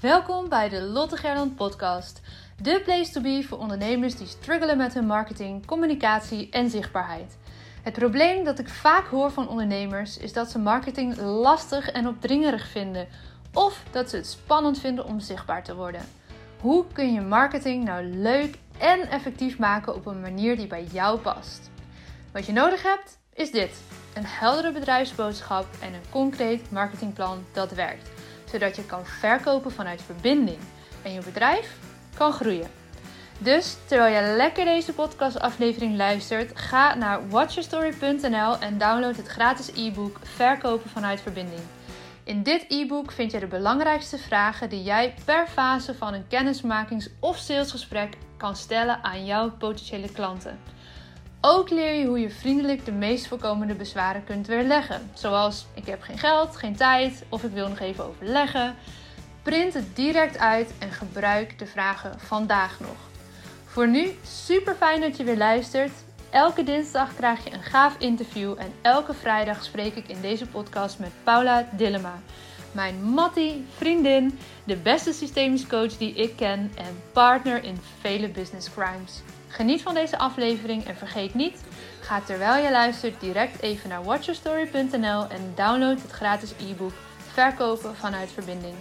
[0.00, 2.20] Welkom bij de Lotte Gerland podcast.
[2.62, 7.36] De place to be voor ondernemers die struggelen met hun marketing, communicatie en zichtbaarheid.
[7.82, 12.68] Het probleem dat ik vaak hoor van ondernemers is dat ze marketing lastig en opdringerig
[12.68, 13.08] vinden
[13.52, 16.02] of dat ze het spannend vinden om zichtbaar te worden.
[16.60, 21.18] Hoe kun je marketing nou leuk en effectief maken op een manier die bij jou
[21.18, 21.70] past?
[22.32, 23.80] Wat je nodig hebt is dit:
[24.14, 28.17] een heldere bedrijfsboodschap en een concreet marketingplan dat werkt
[28.50, 30.58] zodat je kan verkopen vanuit verbinding
[31.02, 31.76] en je bedrijf
[32.14, 32.70] kan groeien.
[33.38, 40.18] Dus terwijl je lekker deze podcastaflevering luistert, ga naar watchyourstory.nl en download het gratis e-book
[40.22, 41.60] Verkopen vanuit verbinding.
[42.24, 47.08] In dit e-book vind je de belangrijkste vragen die jij per fase van een kennismakings-
[47.20, 50.58] of salesgesprek kan stellen aan jouw potentiële klanten.
[51.40, 55.10] Ook leer je hoe je vriendelijk de meest voorkomende bezwaren kunt weerleggen.
[55.14, 58.74] Zoals ik heb geen geld, geen tijd of ik wil nog even overleggen.
[59.42, 62.96] Print het direct uit en gebruik de vragen vandaag nog.
[63.64, 65.92] Voor nu super fijn dat je weer luistert.
[66.30, 70.98] Elke dinsdag krijg je een gaaf interview en elke vrijdag spreek ik in deze podcast
[70.98, 72.20] met Paula Dillema.
[72.72, 78.70] Mijn Mattie, vriendin, de beste systemisch coach die ik ken en partner in vele business
[78.70, 79.22] crimes.
[79.48, 81.64] Geniet van deze aflevering en vergeet niet,
[82.00, 88.30] ga terwijl je luistert direct even naar watchyourstory.nl en download het gratis e-book Verkopen vanuit
[88.30, 88.74] verbinding.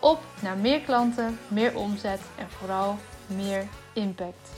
[0.00, 4.50] Op naar meer klanten, meer omzet en vooral meer impact.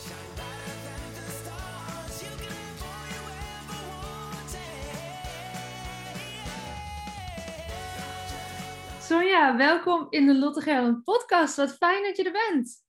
[9.01, 11.57] Sonja, welkom in de Lotte Gerland podcast.
[11.57, 12.83] Wat fijn dat je er bent.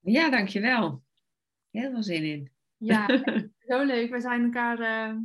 [0.00, 1.03] Ja, dankjewel.
[1.74, 2.50] Heel veel zin in.
[2.76, 3.06] Ja,
[3.68, 4.10] zo leuk.
[4.10, 5.16] We zijn elkaar uh,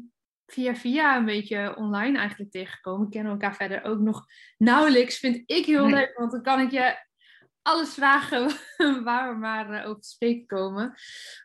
[0.46, 3.06] via via een beetje online eigenlijk tegengekomen.
[3.06, 4.26] We kennen elkaar verder ook nog
[4.58, 5.18] nauwelijks.
[5.18, 7.08] Vind ik heel leuk, want dan kan ik je
[7.62, 8.52] alles vragen
[9.04, 10.94] waar we maar uh, over te spreken komen.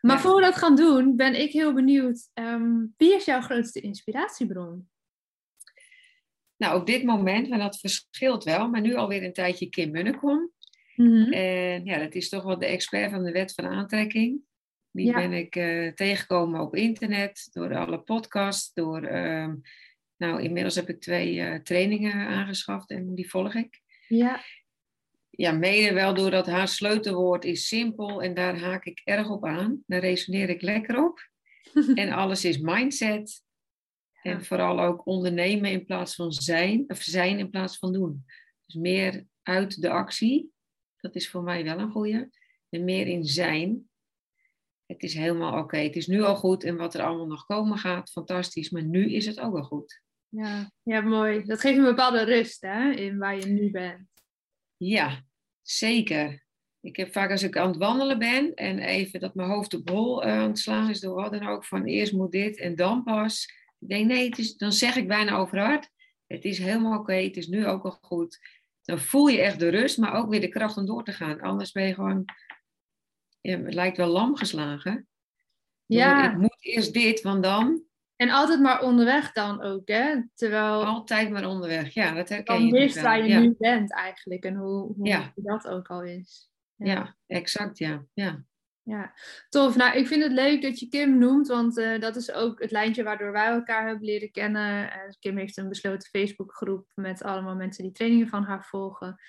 [0.01, 0.21] Maar ja.
[0.21, 2.29] voor we dat gaan doen, ben ik heel benieuwd.
[2.33, 4.89] Um, wie is jouw grootste inspiratiebron?
[6.57, 10.51] Nou, op dit moment, maar dat verschilt wel, maar nu alweer een tijdje Kim Munnekom.
[10.95, 11.33] Mm -hmm.
[11.33, 14.41] En ja, dat is toch wel de expert van de wet van aantrekking.
[14.95, 15.13] Die ja.
[15.13, 19.11] ben ik uh, tegengekomen op internet, door alle podcasts, door...
[19.11, 19.53] Uh,
[20.17, 23.81] nou, inmiddels heb ik twee uh, trainingen aangeschaft en die volg ik.
[24.07, 24.43] Ja.
[25.29, 29.83] Ja, mede wel doordat haar sleutelwoord is simpel en daar haak ik erg op aan.
[29.85, 31.29] Daar resoneer ik lekker op.
[31.95, 33.43] en alles is mindset.
[34.21, 34.31] Ja.
[34.31, 38.25] En vooral ook ondernemen in plaats van zijn, of zijn in plaats van doen.
[38.65, 40.51] Dus meer uit de actie.
[40.97, 42.29] Dat is voor mij wel een goede.
[42.69, 43.89] En meer in zijn
[44.85, 45.61] het is helemaal oké.
[45.61, 45.83] Okay.
[45.83, 48.69] Het is nu al goed en wat er allemaal nog komen gaat, fantastisch.
[48.69, 50.01] Maar nu is het ook al goed.
[50.29, 51.43] Ja, ja mooi.
[51.45, 54.07] Dat geeft een bepaalde rust hè, in waar je nu bent.
[54.77, 55.23] Ja,
[55.61, 56.43] zeker.
[56.81, 59.89] Ik heb vaak als ik aan het wandelen ben en even dat mijn hoofd op
[59.89, 62.75] hol uh, aan het slaan is door wat dan ook, van eerst moet dit en
[62.75, 63.45] dan pas.
[63.79, 65.89] Ik denk nee, het is, dan zeg ik bijna overhard.
[66.27, 68.39] Het is helemaal oké, okay, het is nu ook al goed.
[68.81, 71.41] Dan voel je echt de rust, maar ook weer de kracht om door te gaan.
[71.41, 72.25] Anders ben je gewoon
[73.45, 75.07] ja, het lijkt wel lam geslagen.
[75.85, 76.31] Ja.
[76.31, 77.83] Ik moet eerst dit, want dan.
[78.15, 80.21] En altijd maar onderweg dan ook, hè?
[80.33, 80.85] Terwijl...
[80.85, 82.71] Altijd maar onderweg, ja, dat herken dan je.
[82.71, 83.39] Dan wist waar je ja.
[83.39, 85.31] nu bent eigenlijk en hoe, hoe ja.
[85.35, 86.49] dat ook al is.
[86.75, 88.05] Ja, ja exact, ja.
[88.13, 88.43] ja.
[88.85, 89.13] Ja,
[89.49, 89.75] tof.
[89.75, 92.71] Nou, ik vind het leuk dat je Kim noemt, want uh, dat is ook het
[92.71, 94.83] lijntje waardoor wij elkaar hebben leren kennen.
[94.83, 99.21] Uh, Kim heeft een besloten Facebookgroep met allemaal mensen die trainingen van haar volgen.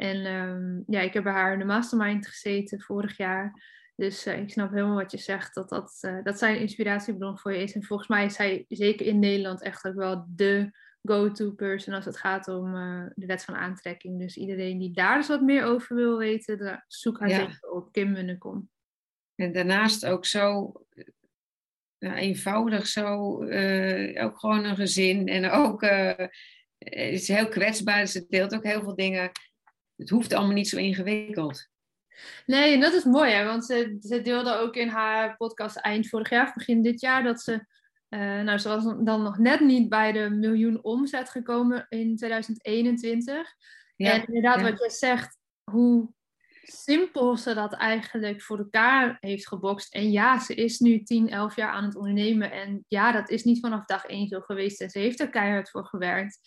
[0.00, 3.62] En um, ja, ik heb bij haar in de mastermind gezeten vorig jaar.
[3.96, 7.38] Dus uh, ik snap helemaal wat je zegt, dat, dat, uh, dat zij een inspiratiebron
[7.38, 7.74] voor je is.
[7.74, 10.70] En volgens mij is zij zeker in Nederland echt ook wel de
[11.02, 14.18] go-to person als het gaat om uh, de wet van aantrekking.
[14.18, 17.38] Dus iedereen die daar dus wat meer over wil weten, daar zoek haar ja.
[17.38, 18.70] zeker op, Kim Munnekom.
[19.34, 20.72] En daarnaast ook zo
[21.98, 23.04] eenvoudig, zo
[24.18, 25.28] ook gewoon een gezin.
[25.28, 26.32] En ook, het
[27.12, 29.30] is heel kwetsbaar, ze deelt ook heel veel dingen
[30.00, 31.68] het hoeft allemaal niet zo ingewikkeld.
[32.46, 33.44] Nee, en dat is mooi, hè?
[33.44, 37.40] want ze, ze deelde ook in haar podcast eind vorig jaar, begin dit jaar, dat
[37.40, 37.52] ze,
[38.08, 43.54] uh, nou, ze was dan nog net niet bij de miljoen omzet gekomen in 2021.
[43.96, 44.70] Ja, en inderdaad, ja.
[44.70, 45.38] wat je zegt,
[45.70, 46.12] hoe
[46.62, 49.94] simpel ze dat eigenlijk voor elkaar heeft gebokst.
[49.94, 52.52] En ja, ze is nu 10, 11 jaar aan het ondernemen.
[52.52, 54.80] En ja, dat is niet vanaf dag 1 zo geweest.
[54.80, 56.38] En ze heeft er keihard voor gewerkt.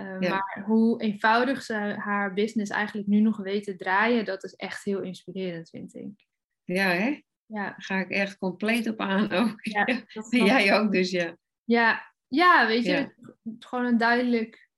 [0.00, 0.28] Uh, ja.
[0.28, 4.84] Maar hoe eenvoudig ze haar business eigenlijk nu nog weet te draaien, dat is echt
[4.84, 6.26] heel inspirerend, vind ik.
[6.64, 7.22] Ja, hè?
[7.46, 7.62] Ja.
[7.62, 9.56] Daar ga ik echt compleet op aan ook.
[9.60, 9.86] Ja,
[10.46, 11.36] Jij ook dus, ja.
[11.64, 13.12] Ja, ja weet je, ja.
[13.58, 14.70] gewoon een duidelijk,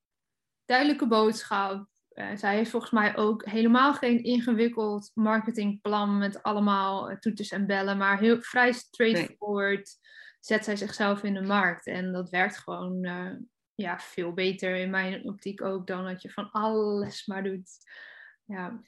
[0.65, 1.87] duidelijke boodschap.
[2.13, 7.97] uh, zij heeft volgens mij ook helemaal geen ingewikkeld marketingplan met allemaal toeters en bellen,
[7.97, 9.97] maar heel vrij straightforward
[10.39, 11.87] zet zij zichzelf in de markt.
[11.87, 13.05] En dat werkt gewoon
[13.79, 17.69] ja, veel beter in mijn optiek ook dan dat je van alles maar doet.
[18.45, 18.81] Ja.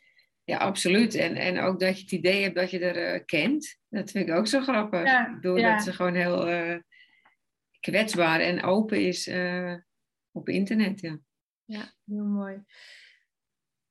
[0.44, 1.16] Ja, absoluut.
[1.16, 3.80] En, en ook dat je het idee hebt dat je er uh, kent.
[3.90, 5.04] Dat vind ik ook zo grappig.
[5.04, 6.78] Ja, Doordat ze gewoon heel uh,
[7.80, 9.76] kwetsbaar en open is uh,
[10.32, 11.02] op internet.
[11.02, 11.20] Ja,
[11.66, 12.64] ja heel mooi.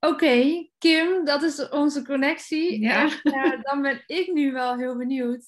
[0.00, 2.80] Oké, Kim, dat is onze connectie.
[2.80, 3.22] Ja.
[3.22, 5.44] En, dan ben ik nu wel heel benieuwd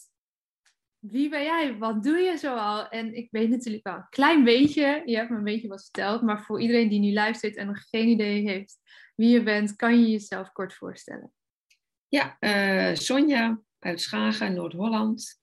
[1.02, 1.78] wie ben jij?
[1.78, 2.88] Wat doe je zoal?
[2.88, 6.22] En ik weet natuurlijk wel een klein beetje, je hebt me een beetje wat verteld,
[6.22, 8.80] maar voor iedereen die nu luistert en nog geen idee heeft
[9.14, 11.32] wie je bent, kan je jezelf kort voorstellen?
[12.08, 15.40] Ja, uh, Sonja uit Schagen, Noord-Holland.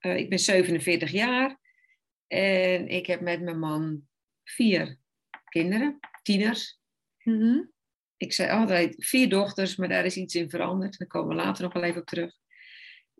[0.00, 1.58] Uh, ik ben 47 jaar
[2.26, 4.08] en ik heb met mijn man
[4.44, 4.98] vier
[5.44, 6.80] kinderen, tieners.
[7.22, 7.72] Mm
[8.16, 10.98] Ik zei altijd vier dochters, maar daar is iets in veranderd.
[10.98, 12.34] Daar komen we later nog wel even op terug.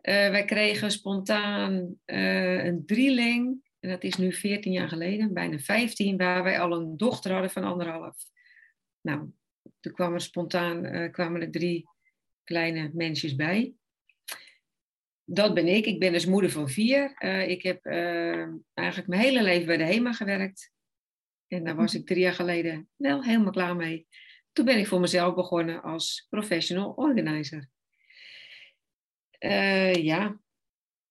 [0.01, 3.69] Uh, wij kregen spontaan uh, een drieling.
[3.79, 7.51] En dat is nu 14 jaar geleden, bijna 15, waar wij al een dochter hadden
[7.51, 8.15] van anderhalf.
[9.01, 9.29] Nou,
[9.79, 11.89] toen kwam er spontaan uh, kwamen er drie
[12.43, 13.73] kleine mensjes bij.
[15.23, 15.85] Dat ben ik.
[15.85, 17.21] Ik ben dus moeder van vier.
[17.47, 17.85] ik heb
[18.73, 20.71] eigenlijk mijn hele leven bij de HEMA gewerkt.
[21.47, 24.07] En daar was ik drie jaar geleden wel helemaal klaar mee.
[24.51, 27.69] Toen ben ik voor mezelf begonnen als professional organizer.
[29.45, 30.39] Uh, ja,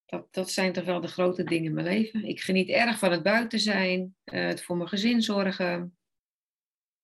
[0.07, 2.25] dat, dat zijn toch wel de grote dingen in mijn leven.
[2.25, 5.97] Ik geniet erg van het buiten zijn, uh, het voor mijn gezin zorgen.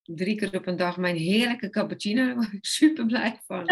[0.03, 3.65] Drie keer op een dag mijn heerlijke cappuccino, daar word ik super blij van.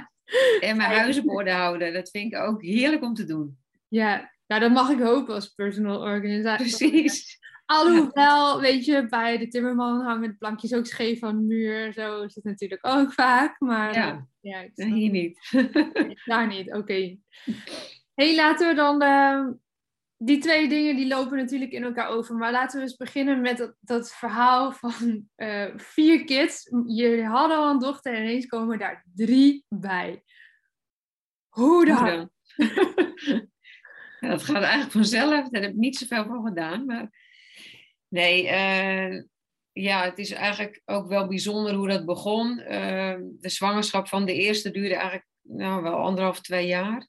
[0.68, 3.58] en mijn huis op orde houden, dat vind ik ook heerlijk om te doen.
[3.88, 6.66] Ja, nou dat mag ik hopen als personal organisator.
[6.66, 7.38] Precies.
[7.70, 11.92] Alhoewel, weet je, bij de timmerman hangen plankjes ook scheef aan de muur.
[11.92, 13.60] Zo is het natuurlijk ook vaak.
[13.60, 15.38] Maar ja, ja hier niet.
[16.24, 17.16] Daar niet, oké.
[18.14, 19.02] hey, laten we dan...
[19.02, 19.48] Uh,
[20.16, 22.34] die twee dingen die lopen natuurlijk in elkaar over.
[22.34, 26.70] Maar laten we eens beginnen met dat, dat verhaal van uh, vier kids.
[26.86, 30.22] Jullie hadden al een dochter en ineens komen daar drie bij.
[31.48, 31.96] Hoe dan?
[31.96, 32.30] Hoe dan?
[34.20, 35.48] ja, dat gaat eigenlijk vanzelf.
[35.48, 36.86] Daar heb ik niet zoveel voor gedaan.
[36.86, 37.29] Maar
[38.10, 39.22] Nee, uh,
[39.72, 42.58] ja, het is eigenlijk ook wel bijzonder hoe dat begon.
[42.58, 47.08] Uh, de zwangerschap van de eerste duurde eigenlijk nou, wel anderhalf, twee jaar.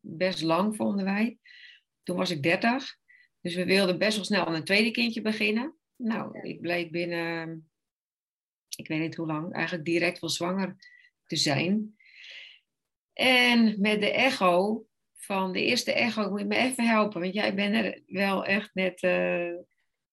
[0.00, 1.38] Best lang vonden wij.
[2.02, 2.96] Toen was ik dertig.
[3.40, 5.76] Dus we wilden best wel snel aan een tweede kindje beginnen.
[5.96, 7.70] Nou, ik bleek binnen,
[8.76, 10.76] ik weet niet hoe lang, eigenlijk direct wel zwanger
[11.26, 11.96] te zijn.
[13.12, 14.84] En met de echo
[15.16, 18.74] van de eerste echo, moet je me even helpen, want jij bent er wel echt
[18.74, 19.54] net uh,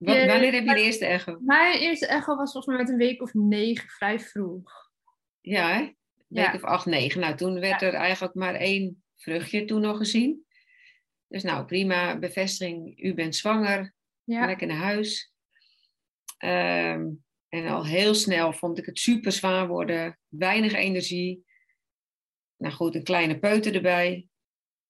[0.05, 1.37] wat, wanneer heb je de eerste echo?
[1.41, 4.91] Mijn eerste echo was volgens mij met een week of negen, vrij vroeg.
[5.41, 5.79] Ja, hè?
[5.79, 5.93] Een
[6.27, 7.21] week of acht, negen.
[7.21, 10.45] Nou, toen werd er eigenlijk maar één vruchtje toen nog gezien.
[11.27, 13.03] Dus nou, prima bevestiging.
[13.03, 13.93] U bent zwanger.
[14.23, 14.45] Ja.
[14.45, 15.33] Lekker naar huis.
[16.37, 17.07] Ehm,
[17.49, 20.19] en al heel snel vond ik het super zwaar worden.
[20.27, 21.45] Weinig energie.
[22.57, 24.27] Nou goed, een kleine peuter erbij.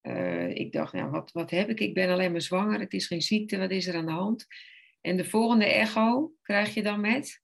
[0.02, 1.80] Uh, ik dacht, nou, wat, wat heb ik?
[1.80, 2.80] Ik ben alleen maar zwanger.
[2.80, 3.58] Het is geen ziekte.
[3.58, 4.48] Wat is er aan de hand?
[5.02, 7.42] En de volgende echo krijg je dan met,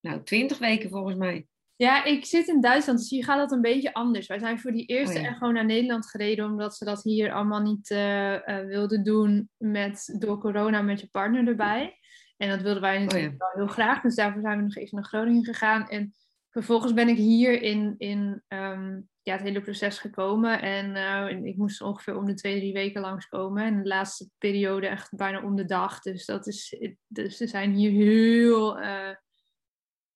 [0.00, 1.46] nou, 20 weken volgens mij.
[1.76, 4.26] Ja, ik zit in Duitsland, dus hier gaat dat een beetje anders.
[4.26, 7.60] Wij zijn voor die eerste oh echo naar Nederland gereden, omdat ze dat hier allemaal
[7.60, 11.98] niet uh, uh, wilden doen met, door corona met je partner erbij.
[12.36, 14.96] En dat wilden wij oh natuurlijk wel heel graag, dus daarvoor zijn we nog even
[14.96, 15.88] naar Groningen gegaan.
[15.88, 16.14] En
[16.50, 20.60] vervolgens ben ik hier in, in um, ja, het hele proces gekomen.
[20.62, 23.64] En uh, ik moest ongeveer om de twee, drie weken langskomen.
[23.64, 26.00] En de laatste periode echt bijna om de dag.
[26.00, 26.76] Dus, dat is,
[27.06, 29.14] dus ze zijn hier heel uh,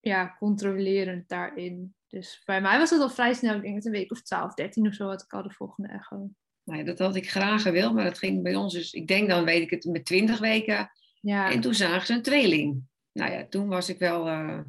[0.01, 1.95] ja, controlerend daarin.
[2.07, 3.55] Dus bij mij was het al vrij snel.
[3.55, 5.89] Ik denk dat een week of 12, 13 of zo had ik al de volgende
[5.89, 6.31] echo.
[6.65, 8.93] Nee, dat had ik graag gewild, maar dat ging bij ons dus...
[8.93, 10.91] Ik denk dan weet ik het met 20 weken.
[11.21, 11.51] Ja.
[11.51, 12.83] En toen zagen ze een tweeling.
[13.13, 14.29] Nou ja, toen was ik wel...
[14.29, 14.61] Uh,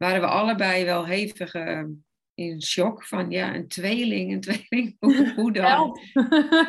[0.00, 1.54] waren we allebei wel hevig
[2.40, 5.64] in shock van ja, een tweeling, een tweeling, hoe, hoe dan?
[5.64, 5.98] Help.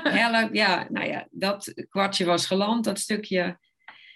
[0.03, 3.59] Help, ja, nou ja, dat kwartje was geland, dat stukje.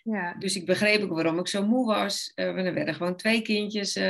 [0.04, 0.34] Ja.
[0.40, 2.32] Dus ik begreep ook waarom ik zo moe was.
[2.36, 4.04] Uh, er werden gewoon twee kindjes, uh,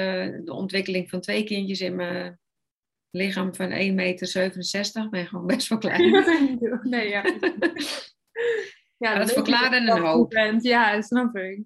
[0.43, 2.39] de ontwikkeling van twee kindjes in mijn
[3.09, 5.09] lichaam van 1,67 meter.
[5.09, 6.11] ben gewoon best wel klein.
[6.81, 7.23] nee, ja.
[8.97, 10.33] ja, dat, dat verklaarde een hoop.
[10.61, 11.63] Ja, snap ik.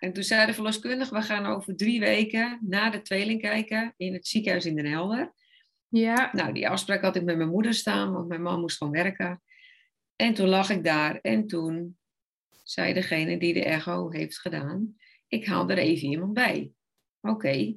[0.00, 4.12] En toen zei de verloskundige, we gaan over drie weken naar de tweeling kijken in
[4.12, 5.32] het ziekenhuis in Den Helder.
[5.88, 6.30] Ja.
[6.32, 9.42] Nou, die afspraak had ik met mijn moeder staan, want mijn man moest gewoon werken.
[10.16, 11.98] En toen lag ik daar en toen
[12.62, 14.96] zei degene die de echo heeft gedaan,
[15.28, 16.72] ik haal er even iemand bij.
[17.20, 17.74] Oké.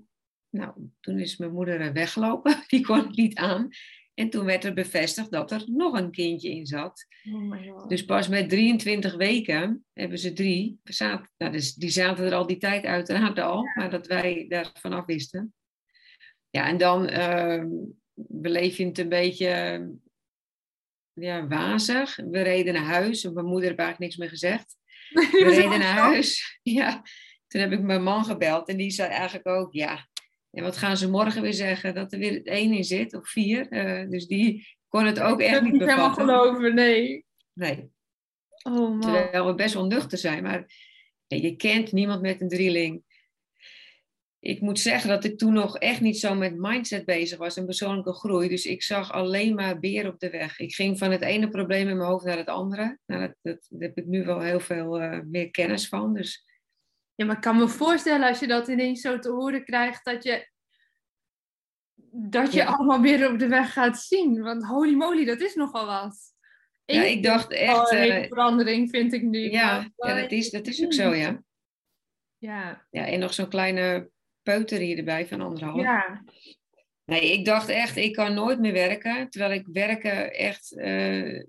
[0.50, 2.64] Nou, toen is mijn moeder weggelopen.
[2.68, 3.70] Die kon het niet aan.
[4.14, 7.08] En toen werd er bevestigd dat er nog een kindje in zat.
[7.32, 7.90] Oh my god.
[7.90, 10.80] Dus pas met 23 weken hebben ze drie.
[10.84, 14.70] Zaten, nou, dus die zaten er al die tijd uiteraard al, maar dat wij daar
[14.74, 15.54] vanaf wisten.
[16.50, 17.64] Ja, en dan uh,
[18.14, 19.50] beleef je het een beetje
[21.14, 22.16] ja, wazig.
[22.16, 23.24] We reden naar huis.
[23.24, 24.76] Mijn moeder heeft eigenlijk niks meer gezegd.
[25.32, 26.60] We reden naar huis.
[26.62, 27.02] Ja,
[27.48, 30.08] toen heb ik mijn man gebeld en die zei eigenlijk ook, ja,
[30.54, 31.96] en wat gaan ze morgen weer zeggen?
[31.96, 33.68] Dat er weer één in zit, of vier.
[33.70, 35.88] Uh, dus die kon het ook echt niet bevatten.
[35.88, 37.26] helemaal geloven, nee.
[37.54, 37.92] Nee.
[38.64, 39.02] Oh man.
[39.02, 40.66] Terwijl we best wel nuchter zijn, maar
[41.28, 43.04] je kent niemand met een drieling.
[44.40, 47.66] Ik moet zeggen dat ik toen nog echt niet zo met mindset bezig was en
[47.66, 48.50] persoonlijke groei.
[48.50, 50.60] Dus ik zag alleen maar beer op de weg.
[50.60, 53.00] Ik ging van het ene probleem in mijn hoofd naar het andere.
[53.06, 56.14] Nou, dat, dat, daar heb ik nu wel heel veel uh, meer kennis van.
[56.14, 56.46] Dus
[57.16, 60.24] ja, maar ik kan me voorstellen als je dat ineens zo te horen krijgt, dat
[60.24, 60.50] je,
[62.12, 62.66] dat je Ja.
[62.66, 64.42] allemaal weer op de weg gaat zien.
[64.42, 66.18] Want holy moly, dat is nogal wat.
[66.86, 67.92] ja, ik dacht echt.
[67.92, 69.52] een hele eh, verandering vind ik nu.
[69.52, 71.44] ja, ja dat, is, dat is ook zo, ja.
[72.38, 73.06] Ja, ja.
[73.08, 74.10] En nog zo'n kleine
[74.42, 75.82] peuter hier erbij van anderhalf.
[75.82, 76.24] ja.
[77.06, 79.30] Nee, ik dacht echt, ik kan nooit meer werken.
[79.30, 81.44] Terwijl ik werken echt, eh,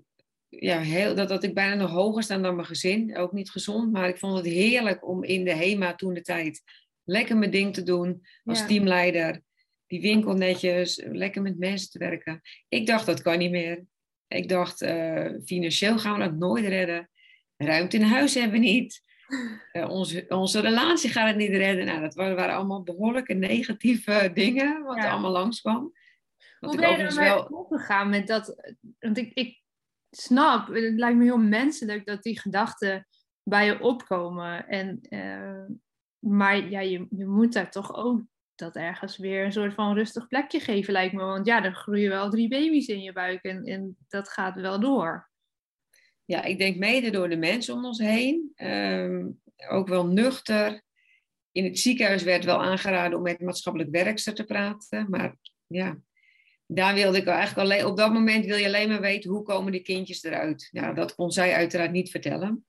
[0.49, 3.17] ja, heel, dat, dat ik bijna nog hoger sta dan mijn gezin.
[3.17, 6.61] Ook niet gezond, maar ik vond het heerlijk om in de HEMA toen de tijd
[7.03, 8.65] lekker mijn ding te doen als Ja.
[8.65, 9.41] teamleider.
[9.87, 12.41] Die winkel netjes, lekker met mensen te werken.
[12.69, 13.83] Ik dacht, dat kan niet meer.
[14.27, 17.09] Ik dacht, eh, financieel gaan we dat nooit redden.
[17.57, 19.03] Ruimte in huis hebben we niet.
[19.71, 21.85] Eh, onze, onze relatie gaat het niet redden.
[21.85, 25.03] Nou, dat waren, waren allemaal behoorlijke negatieve dingen wat Ja.
[25.05, 25.93] er allemaal langskwam.
[26.59, 27.43] Wat Hoe ik ben je daarmee wel...
[27.43, 28.73] omgegaan met dat?
[28.99, 29.61] Want ik, ik
[30.17, 33.07] snap, het lijkt me heel menselijk dat die gedachten
[33.43, 34.67] bij je opkomen.
[34.67, 35.65] En, eh,
[36.19, 38.21] maar ja, je, je moet daar toch ook
[38.55, 41.23] dat ergens weer een soort van rustig plekje geven, lijkt me.
[41.23, 44.79] Want ja, er groeien wel drie baby's in je buik en, en dat gaat wel
[44.79, 45.29] door.
[46.25, 48.51] Ja, ik denk mede door de mensen om ons heen.
[48.55, 49.27] Ehm,
[49.67, 50.83] ook wel nuchter.
[51.51, 55.09] In het ziekenhuis werd wel aangeraden om met maatschappelijk werkster te praten.
[55.09, 55.35] Maar
[55.67, 55.97] ja,
[56.67, 57.85] daar wilde ik eigenlijk alleen...
[57.85, 60.69] Op dat moment wil je alleen maar weten hoe komen die kindjes eruit.
[60.71, 62.65] Nou, dat kon zij uiteraard niet vertellen.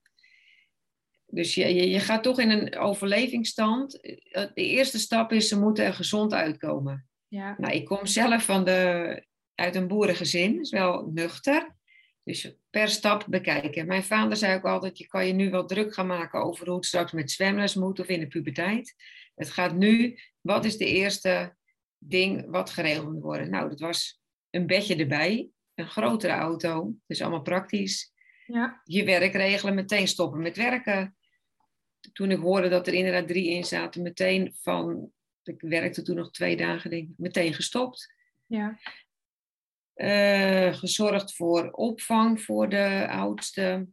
[1.25, 3.91] Dus je, je, je gaat toch in een overlevingsstand.
[4.31, 7.07] De eerste stap is, ze moeten er gezond uitkomen.
[7.27, 9.25] Ja, Nou, ik kom zelf van de,
[9.55, 11.75] uit een boerengezin, is wel nuchter.
[12.23, 13.87] Dus per stap bekijken.
[13.87, 16.75] Mijn vader zei ook altijd, je kan je nu wel druk gaan maken over hoe
[16.75, 18.95] het straks met zwemles moet of in de puberteit.
[19.35, 21.55] Het gaat nu, wat is de eerste
[21.97, 23.49] ding wat geregeld moet worden?
[23.49, 28.11] Nou, dat was een bedje erbij, een grotere auto, dus allemaal praktisch.
[28.45, 31.17] ja, Je werk regelen, meteen stoppen met werken.
[32.13, 35.11] Toen ik hoorde dat er inderdaad drie in zaten, meteen van,
[35.43, 38.13] ik werkte toen nog twee dagen, denk ik, meteen gestopt.
[38.45, 38.77] ja.
[39.93, 43.87] Eh, gezorgd voor opvang voor de oudste.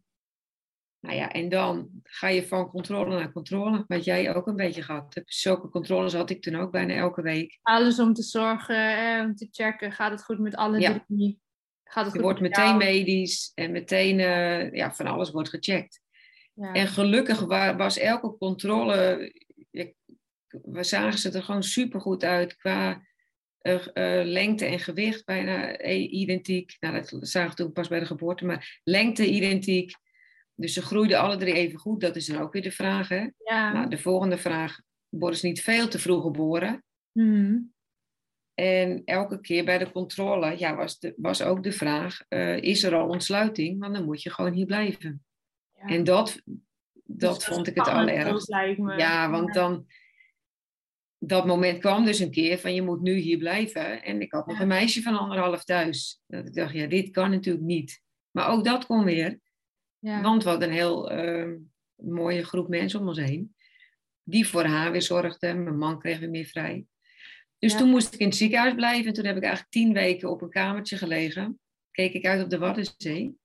[1.05, 4.83] Nou ja, en dan ga je van controle naar controle, wat jij ook een beetje
[4.83, 5.35] gehad hebt.
[5.35, 7.59] Zulke controles had ik toen ook bijna elke week.
[7.63, 11.05] Alles om te zorgen, eh, om te checken, gaat het goed met alle Ja.
[11.09, 11.41] drie?
[11.85, 12.79] Gaat het Je goed wordt met meteen jou?
[12.79, 16.01] medisch en meteen, eh, ja, van alles wordt gecheckt.
[16.55, 16.73] Ja.
[16.73, 19.33] En gelukkig wa- was elke controle,
[20.63, 23.03] we zagen ze er gewoon supergoed uit qua
[23.59, 23.81] eh,
[24.25, 26.77] lengte en gewicht, bijna identiek.
[26.81, 29.95] Nou, dat zagen we toen pas bij de geboorte, maar lengte identiek.
[30.55, 32.01] Dus ze groeiden alle drie even goed.
[32.01, 33.09] Dat is dan ook weer de vraag.
[33.09, 33.29] Hè?
[33.45, 33.73] ja.
[33.73, 36.85] Nou, de volgende vraag, worden ze niet veel te vroeg geboren?
[37.13, 37.59] Mhm.
[38.55, 42.83] En elke keer bij de controle ja, was, de, was ook de vraag, eh, is
[42.83, 43.81] er al ontsluiting?
[43.81, 45.25] Want dan moet je gewoon hier blijven.
[45.75, 45.87] Ja.
[45.87, 46.43] En dat,
[47.05, 48.49] dat Dus vond ik het allerergst.
[48.97, 49.87] Ja, want dan...
[51.19, 54.03] Dat moment kwam dus een keer van je moet nu hier blijven.
[54.03, 54.63] En ik had nog Ja.
[54.63, 56.21] een meisje van anderhalf thuis.
[56.27, 58.03] Dat ik dacht, ja, dit kan natuurlijk niet.
[58.31, 59.41] Maar ook dat kon weer.
[60.05, 60.21] Ja.
[60.23, 61.55] Want we hadden een heel ehm,
[61.95, 63.55] mooie groep mensen om ons heen.
[64.23, 65.63] Die voor haar weer zorgden.
[65.63, 66.87] Mijn man kreeg weer meer vrij.
[67.59, 67.79] Dus Ja.
[67.79, 69.07] toen moest ik in het ziekenhuis blijven.
[69.07, 71.61] En toen heb ik eigenlijk tien weken op een kamertje gelegen.
[71.91, 73.37] Keek ik uit op de Waddenzee.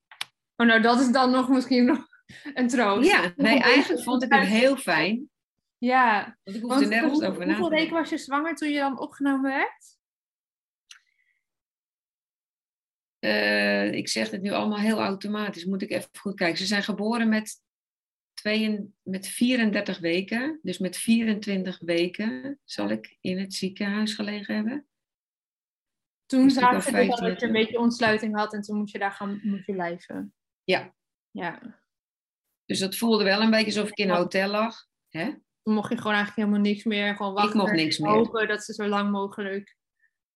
[0.55, 2.07] Oh, nou, dat is dan nog misschien nog
[2.53, 3.11] een troost.
[3.11, 5.29] Ja, nee, eigenlijk vond ik het heel fijn.
[5.77, 8.79] Ja, Want ik hoefde nergens over na te hoeveel weken was je zwanger toen je
[8.79, 9.98] dan opgenomen werd?
[13.19, 15.65] Eh, ik zeg het nu allemaal heel automatisch.
[15.65, 16.57] Moet ik even goed kijken.
[16.57, 17.55] Ze zijn geboren met,
[18.33, 20.59] twee, met 34 weken.
[20.61, 24.87] Dus met 24 weken zal ik in het ziekenhuis gelegen hebben.
[26.25, 28.91] Toen Dus zagen ze al 15 dat je een beetje ontsluiting had en toen moest
[28.91, 30.33] je daar gaan moet je blijven.
[30.63, 30.95] Ja.
[31.31, 31.81] Ja.
[32.65, 34.87] Dus dat voelde wel een beetje alsof ik in een hotel lag.
[35.09, 35.33] Hè?
[35.63, 37.15] Toen mocht je gewoon eigenlijk helemaal niks meer.
[37.15, 37.51] Gewoon wachten.
[37.51, 38.11] Ik mocht niks meer.
[38.11, 39.77] Hopen dat ze zo lang mogelijk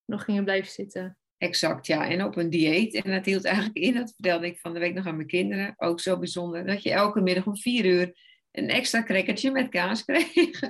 [0.05, 1.17] nog gingen blijven zitten.
[1.43, 2.09] Exact, ja.
[2.09, 2.93] En op een dieet.
[2.93, 5.73] En dat hield eigenlijk in, dat vertelde ik van de week nog aan mijn kinderen.
[5.77, 6.65] Ook zo bijzonder.
[6.65, 8.15] Dat je elke middag om vier uur
[8.51, 10.59] een extra crackertje met kaas kreeg.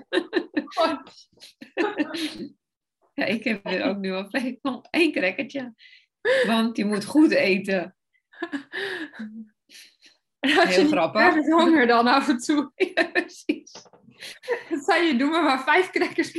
[3.13, 4.29] ja, ik heb er ook nu al
[4.61, 5.73] nog één crackertje.
[6.45, 7.95] Want je moet goed eten.
[10.39, 11.33] Heel grappig.
[11.33, 12.71] Je honger dan af en toe.
[12.93, 13.71] Ja, precies.
[14.69, 16.31] Dat zei je, doe maar maar vijf crackers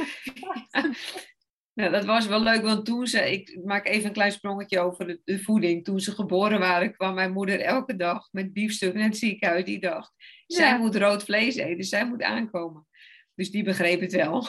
[1.74, 5.06] Nou, dat was wel leuk, want toen ze, ik maak even een klein sprongetje over
[5.06, 5.84] de, de, voeding.
[5.84, 9.64] Toen ze geboren waren, kwam mijn moeder elke dag met biefstuk naar het ziekenhuis.
[9.64, 10.12] Die dacht,
[10.46, 12.86] zij moet rood vlees eten, zij moet aankomen.
[13.34, 14.48] Dus die begreep het wel.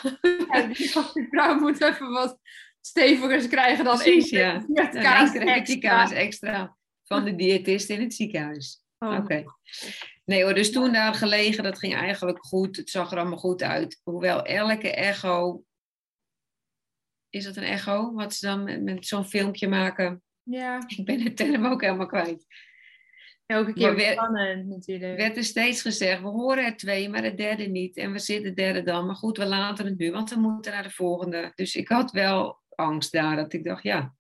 [0.51, 0.89] Ja, die
[1.31, 2.39] vrouw moet even wat
[2.81, 4.65] stevigers krijgen dan Precies, één ja.
[4.67, 5.79] met kaas, extra.
[5.79, 8.83] kaas extra van de diëtist in het ziekenhuis.
[8.99, 9.17] Oh.
[9.17, 9.43] Oké.
[10.25, 12.75] Nee hoor, dus toen daar gelegen, dat ging eigenlijk goed.
[12.77, 14.01] Het zag er allemaal goed uit.
[14.03, 15.63] Hoewel elke echo
[17.35, 18.13] is dat een echo?
[18.13, 20.23] Wat ze dan met, met zo'n filmpje maken?
[20.43, 20.83] Ja.
[20.87, 22.45] Ik ben de term ook helemaal kwijt.
[23.45, 25.17] Elke keer weer spannend natuurlijk.
[25.17, 27.97] werd er steeds gezegd, we horen er twee, maar het derde niet.
[27.97, 29.05] En we zitten de derde dan.
[29.05, 31.51] Maar goed, we laten het nu, want we moeten naar de volgende.
[31.55, 34.15] Dus ik had wel angst daar, dat ik dacht, ja,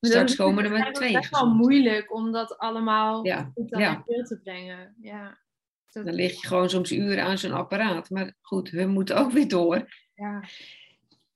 [0.00, 1.14] straks komen er maar twee.
[1.14, 3.50] Het is wel moeilijk om dat allemaal ja.
[3.54, 4.02] goed aan ja.
[4.06, 4.94] beeld te brengen.
[5.00, 5.38] Ja.
[5.92, 8.10] Dan lig je gewoon soms uren aan zo'n apparaat.
[8.10, 9.88] Maar goed, we moeten ook weer door.
[10.14, 10.42] Ja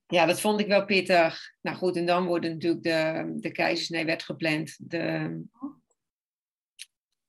[0.06, 1.52] ja, dat vond ik wel pittig.
[1.61, 4.76] Nou goed, en dan worden natuurlijk de, de keizersnee werd gepland.
[4.78, 5.40] De,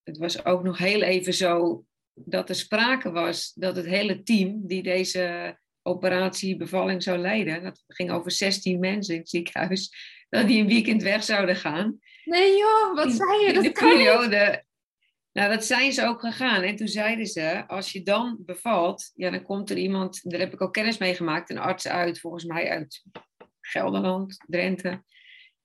[0.03, 4.67] het was ook nog heel even zo dat er sprake was dat het hele team
[4.67, 9.91] die deze operatie bevalling zou leiden, dat ging over 16 mensen in het ziekenhuis,
[10.29, 11.99] dat die een weekend weg zouden gaan.
[12.23, 13.53] Nee joh, wat zei je?
[13.53, 14.64] Dat in de periode
[15.35, 16.61] nou, dat zijn ze ook gegaan.
[16.61, 20.53] En toen zeiden ze, als je dan bevalt, ja, dan komt er iemand, daar heb
[20.53, 23.03] ik ook kennis mee gemaakt, een arts uit, volgens mij uit
[23.61, 25.03] Gelderland, Drenthe.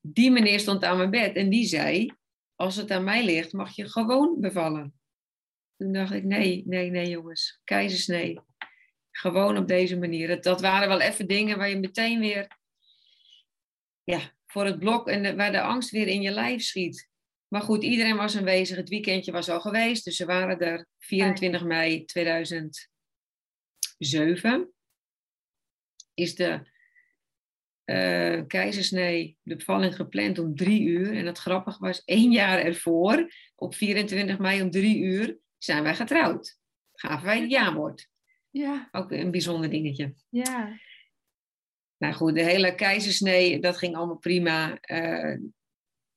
[0.01, 2.13] Die meneer stond aan mijn bed en die zei,
[2.55, 5.01] als het aan mij ligt, mag je gewoon bevallen.
[5.77, 8.41] Toen dacht ik, nee, nee, nee jongens, keizersnee.
[9.11, 10.29] Gewoon op deze manier.
[10.29, 12.59] Dat, dat waren wel even dingen waar je meteen weer
[14.05, 17.10] ja, voor het blok en waar de angst weer in je lijf schiet.
[17.53, 18.77] Maar goed, iedereen was aanwezig.
[18.77, 20.05] Het weekendje was al geweest.
[20.05, 24.73] Dus ze waren er 24 mei 2007.
[26.15, 26.69] Is de
[27.85, 31.17] uh, keizersnee, de bevalling gepland om drie uur.
[31.17, 35.95] En het grappige was, één jaar ervoor, op 24 mei om drie uur, zijn wij
[35.95, 36.59] getrouwd.
[36.93, 38.09] Gaven wij het jaarwoord.
[38.51, 38.89] Ja.
[38.91, 40.15] Ook een bijzonder dingetje.
[40.29, 40.79] Ja.
[41.97, 44.79] Nou goed, de hele keizersnee, dat ging allemaal prima.
[44.81, 45.39] Uh,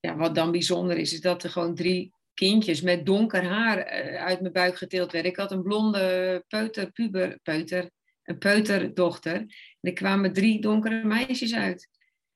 [0.07, 4.23] ja, wat dan bijzonder is, is dat er gewoon drie kindjes met donker haar eh,
[4.23, 5.31] uit mijn buik geteeld werden.
[5.31, 7.89] Ik had een blonde peuter, puber, peuter,
[8.23, 9.35] een peuterdochter.
[9.35, 11.89] En er kwamen drie donkere meisjes uit.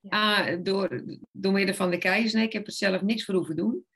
[0.08, 1.02] Ah, door,
[1.32, 2.44] door middel van de keizersnee.
[2.44, 3.86] Ik heb er zelf niks voor hoeven doen.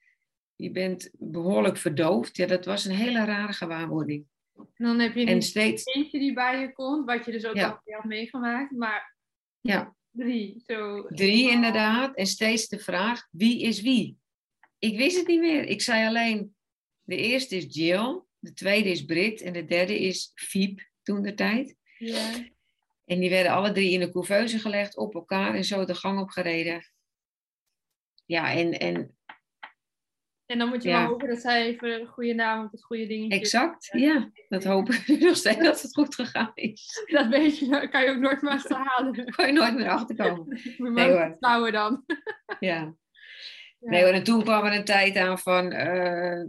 [0.57, 2.37] Je bent behoorlijk verdoofd.
[2.37, 4.27] Ja, dat was een hele rare gewaarwording.
[4.55, 5.85] En dan heb je een steeds...
[5.85, 8.71] eentje die bij je komt, wat je dus ook al had meegemaakt.
[8.71, 9.17] Maar
[9.61, 9.95] ja.
[10.13, 11.07] Drie, zo.
[11.09, 12.17] Drie inderdaad.
[12.17, 14.19] En steeds de vraag, wie is wie?
[14.79, 15.65] Ik wist het niet meer.
[15.65, 16.55] Ik zei alleen,
[17.03, 21.35] de eerste is Jill, de tweede is Brit en de derde is Fiep toen de
[21.35, 21.77] tijd.
[21.99, 22.51] Ja.
[23.05, 26.21] En die werden alle drie in de couveuse gelegd, op elkaar en zo de gang
[26.21, 26.93] opgereden.
[28.27, 29.17] Ja, en, en
[30.53, 31.07] en dan moet je ja.
[31.07, 33.39] hopen dat zij even een goede naam op het goede dingetje...
[33.39, 34.31] Exact, ja.
[34.49, 37.05] Dat hopen we nog steeds dat het goed gegaan is.
[37.13, 39.25] Dat weet je, kan je ook nooit meer achterhalen.
[39.37, 40.61] kan je nooit meer achterkomen.
[40.95, 41.37] nee hoor.
[41.41, 42.05] Trouwen dan.
[42.61, 42.95] ja.
[43.81, 46.45] Nee hoor, en toen kwam er een tijd aan van uh,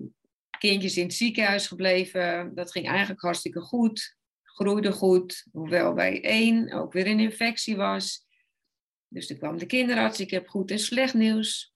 [0.60, 2.52] kindjes in het ziekenhuis gebleven.
[2.56, 4.18] Dat ging eigenlijk hartstikke goed.
[4.44, 5.46] Groeide goed.
[5.52, 8.28] Hoewel bij één ook weer een infectie was.
[9.08, 10.20] Dus toen kwam de kinderarts.
[10.20, 11.73] Ik heb goed en slecht nieuws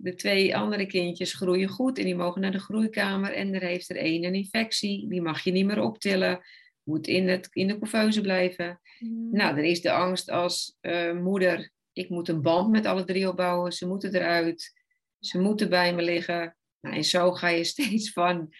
[0.00, 3.32] de twee andere kindjes groeien goed en die mogen naar de groeikamer.
[3.32, 6.40] En er heeft er één een infectie, die mag je niet meer optillen,
[6.82, 8.80] moet in, het, in de couveuse blijven.
[8.98, 9.28] Mm.
[9.32, 13.28] Nou, er is de angst als uh, moeder, ik moet een band met alle drie
[13.28, 14.72] opbouwen, ze moeten eruit,
[15.20, 16.56] ze moeten bij me liggen.
[16.80, 18.54] Nou, en zo ga je steeds van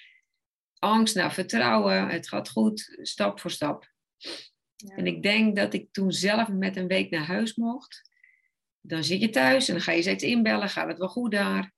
[0.79, 3.91] angst naar vertrouwen, het gaat goed, stap voor stap.
[4.77, 4.97] Ja.
[4.97, 8.08] En ik denk dat ik toen zelf met een week naar huis mocht
[8.89, 11.73] dan zit je thuis en dan ga je steeds inbellen, gaat het wel goed daar?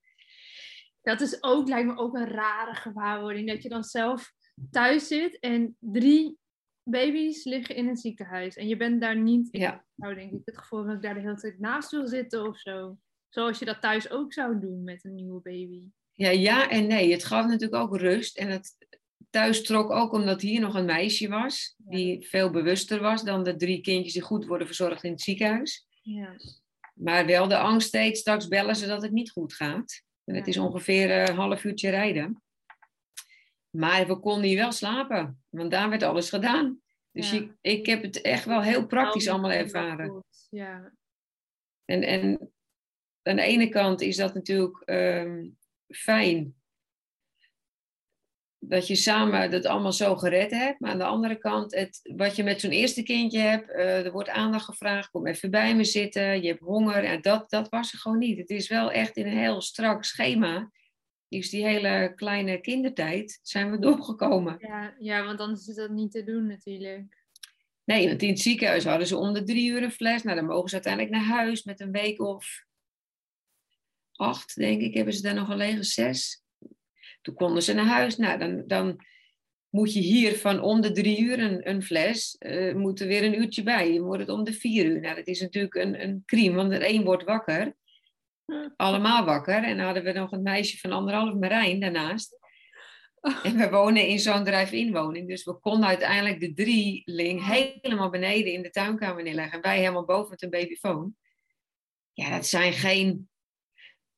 [1.02, 4.32] Dat is ook, lijkt me ook een rare gewaarwording, dat je dan zelf
[4.70, 6.38] thuis zit en drie
[6.82, 9.84] baby's liggen in een ziekenhuis en je bent daar niet, ja.
[9.94, 12.58] nou denk ik, het gevoel dat ik daar de hele tijd naast wil zitten of
[12.58, 12.98] zo.
[13.28, 15.90] Zoals je dat thuis ook zou doen met een nieuwe baby.
[16.14, 17.12] Ja, ja en nee.
[17.12, 18.76] Het gaf natuurlijk ook rust en het,
[19.30, 23.56] thuis trok ook omdat hier nog een meisje was, die veel bewuster was dan de
[23.56, 25.86] drie kindjes die goed worden verzorgd in het ziekenhuis.
[26.02, 26.36] Ja.
[27.02, 30.02] Maar wel de angst steeds, straks bellen ze dat het niet goed gaat.
[30.24, 32.42] En het is ongeveer een half uurtje rijden.
[33.70, 36.80] Maar we konden hier wel slapen, want daar werd alles gedaan.
[37.12, 37.56] Dus Ja.
[37.60, 40.24] ik heb het echt wel heel praktisch allemaal ervaren.
[40.50, 40.92] Ja.
[41.84, 42.52] En, en
[43.22, 45.48] aan de ene kant is dat natuurlijk ehm,
[45.88, 46.59] fijn
[48.60, 50.80] dat je samen dat allemaal zo gered hebt.
[50.80, 54.12] Maar aan de andere kant, het, wat je met zo'n eerste kindje hebt, eh, er
[54.12, 57.04] wordt aandacht gevraagd, kom even bij me zitten, je hebt honger.
[57.04, 58.38] En dat, dat was er gewoon niet.
[58.38, 60.70] Het is wel echt in een heel strak schema.
[61.28, 64.56] Is die hele kleine kindertijd zijn we doorgekomen.
[64.60, 67.18] Ja, ja, want anders is dat niet te doen natuurlijk.
[67.84, 70.22] Nee, want in het ziekenhuis hadden ze om de drie uur een fles.
[70.22, 72.64] Nou, dan mogen ze uiteindelijk naar huis met een week of
[74.12, 76.39] acht, denk ik, hebben ze daar nog alleen zes.
[77.20, 78.16] Toen konden ze naar huis.
[78.16, 79.04] Nou, dan, dan
[79.68, 83.24] moet je hier van om de drie uur een, een fles, eh moet er weer
[83.24, 83.92] een uurtje bij.
[83.92, 85.00] Je wordt het om de vier uur.
[85.00, 87.74] Nou, dat is natuurlijk een, een crime, want er één wordt wakker.
[88.76, 89.64] Allemaal wakker.
[89.64, 92.38] En dan hadden we nog een meisje van anderhalf Marijn daarnaast.
[93.42, 95.28] En we wonen in zo'n drive-in woning.
[95.28, 99.52] Dus we konden uiteindelijk de drieling helemaal beneden in de tuinkamer neerleggen.
[99.52, 101.16] En wij helemaal boven met een babyfoon.
[102.12, 103.28] Ja, dat zijn geen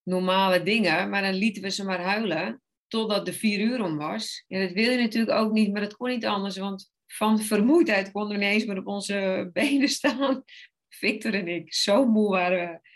[0.03, 1.11] normale dingen.
[1.11, 2.62] Maar dan lieten we ze maar huilen.
[2.93, 4.45] Totdat de vier uur om was.
[4.49, 5.73] En dat wil je natuurlijk ook niet.
[5.73, 6.57] Maar dat kon niet anders.
[6.57, 9.17] Want van vermoeidheid konden we niet eens meer op onze
[9.53, 10.45] benen staan.
[10.89, 11.75] Victor en ik.
[11.75, 12.91] Zo moe waren we.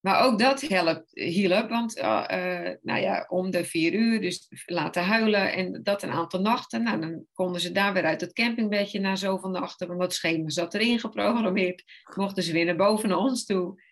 [0.00, 4.48] Maar ook dat helpt, hielp, want eh, eh, nou ja, om de vier uur, dus
[4.66, 6.82] laten huilen en dat een aantal nachten.
[6.82, 10.48] Nou, dan konden ze daar weer uit het campingbedje na zoveel nachten, want dat schema
[10.48, 11.82] zat erin geprogrammeerd.
[12.14, 13.82] Mochten ze weer naar boven naar ons toe.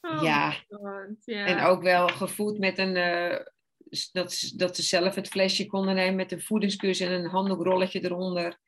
[0.00, 0.50] Oh Ja.
[0.50, 1.26] God.
[1.26, 3.36] En ook wel gevoed met een, eh,
[4.12, 8.04] dat, ze- dat ze zelf het flesje konden nemen met een voedingskus en een handdoekrolletje
[8.04, 8.58] eronder.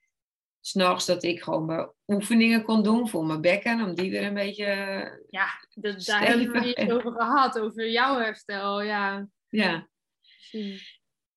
[0.61, 4.35] S'nachts dat ik gewoon mijn oefeningen kon doen voor mijn bekken, om die weer een
[4.35, 8.83] beetje eh, Ja, dat, daar hebben we het over gehad, over jouw herstel.
[8.83, 9.89] Ja, ja.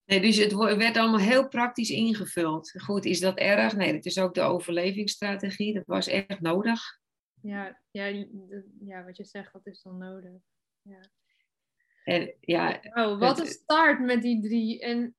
[0.06, 2.72] Nee, dus het werd allemaal heel praktisch ingevuld.
[2.82, 3.76] Goed, is dat erg?
[3.76, 5.74] Nee, dat is ook de overlevingsstrategie.
[5.74, 6.82] Dat was echt nodig.
[7.42, 8.06] Ja, ja,
[8.86, 10.32] ja, wat je zegt, dat is dan nodig.
[12.04, 12.80] En ja,
[13.18, 14.82] wat een start met die drie.
[14.82, 15.16] En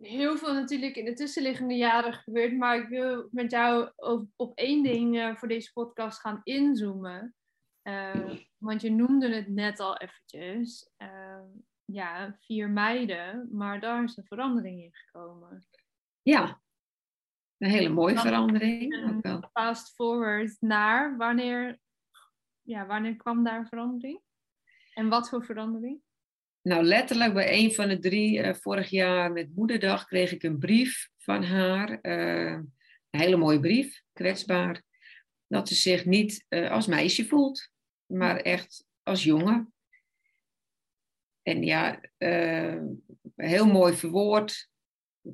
[0.00, 2.52] heel veel natuurlijk in de tussenliggende jaren gebeurd.
[2.56, 7.34] Maar ik wil met jou op, op één ding eh, voor deze podcast gaan inzoomen.
[7.82, 10.90] Eh, want je noemde het net al eventjes.
[10.96, 11.40] Eh,
[11.84, 13.48] ja, vier meiden.
[13.52, 15.66] Maar daar is een verandering in gekomen.
[16.22, 16.60] ja,
[17.58, 18.92] een hele mooie Dan- verandering.
[18.94, 19.50] en- Ook wel.
[19.52, 21.78] Fast forward naar wanneer,
[22.62, 24.20] ja, wanneer kwam daar verandering?
[24.98, 26.00] En wat voor verandering?
[26.62, 30.58] Nou, letterlijk bij een van de drie, eh, vorig jaar met Moederdag, kreeg ik een
[30.58, 32.00] brief van haar.
[32.00, 32.52] eh,
[33.10, 34.82] een hele mooie brief, kwetsbaar.
[35.46, 37.70] Dat ze zich niet eh, als meisje voelt,
[38.06, 39.72] maar echt als jongen.
[41.42, 42.00] En ja,
[43.36, 44.68] heel mooi verwoord.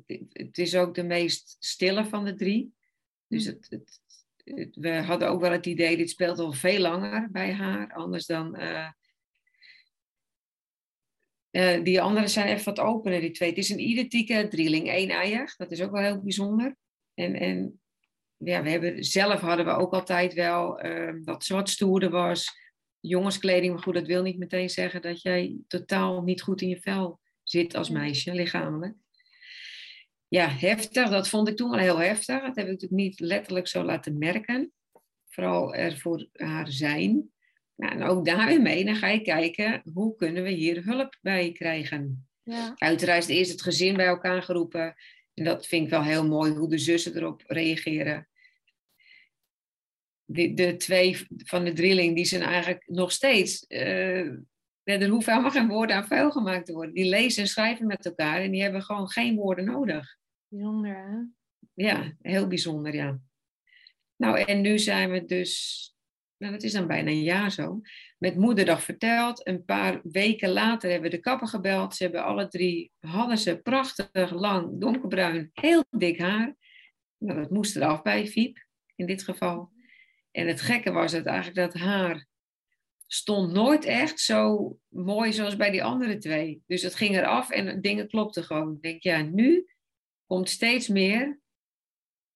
[0.05, 2.73] Het- Het is ook de meest stille van de drie.
[3.27, 3.99] Dus het, het,
[4.43, 7.93] het- we hadden ook wel het idee, dit speelt al veel langer bij haar.
[7.93, 8.55] Anders dan...
[11.55, 13.49] eh, die anderen zijn even wat opener, die twee.
[13.49, 15.55] Het is een identieke drieling, één-eiig.
[15.55, 16.75] Dat is ook wel heel bijzonder.
[17.13, 17.81] En, en
[18.37, 22.51] ja, we hebben, zelf hadden we ook altijd wel eh, dat ze wat stoerder was.
[22.99, 26.79] Jongenskleding, maar goed, dat wil niet meteen zeggen dat jij totaal niet goed in je
[26.79, 28.95] vel zit als meisje, lichamelijk.
[30.27, 31.09] Ja, heftig.
[31.09, 32.41] Dat vond ik toen wel heel heftig.
[32.41, 34.73] Dat heb ik natuurlijk niet letterlijk zo laten merken.
[35.29, 37.33] Vooral er voor haar zijn.
[37.75, 41.17] Nou, en ook daar weer mee, dan ga je kijken, hoe kunnen we hier hulp
[41.21, 42.27] bij krijgen?
[42.43, 42.73] Ja.
[42.75, 44.95] Uiteraard is het gezin bij elkaar geroepen.
[45.33, 48.27] En dat vind ik wel heel mooi, hoe de zussen erop reageren.
[50.25, 53.65] De, de twee van de drilling, die zijn eigenlijk nog steeds...
[53.67, 56.93] ja, er hoeven helemaal geen woorden aan vuil gemaakt te worden.
[56.93, 60.17] Die lezen en schrijven met elkaar en die hebben gewoon geen woorden nodig.
[60.47, 61.17] Bijzonder, hè?
[61.73, 63.19] Ja, heel bijzonder, ja.
[64.15, 65.94] Nou, en nu zijn we dus,
[66.37, 67.81] nou, dat is dan bijna een jaar zo,
[68.17, 69.47] met Moederdag verteld.
[69.47, 71.95] Een paar weken later hebben we de kappen gebeld.
[71.95, 76.55] Ze hebben alle drie, hadden ze prachtig, lang, donkerbruin, heel dik haar.
[77.17, 79.71] Nou, dat moest eraf bij Fiep, in dit geval.
[80.31, 82.27] En het gekke was het eigenlijk dat haar
[83.07, 86.63] stond nooit echt zo mooi zoals bij die andere twee.
[86.67, 88.75] Dus het ging eraf en dingen klopten gewoon.
[88.75, 89.69] Ik denk, ja, nu
[90.25, 91.39] komt steeds meer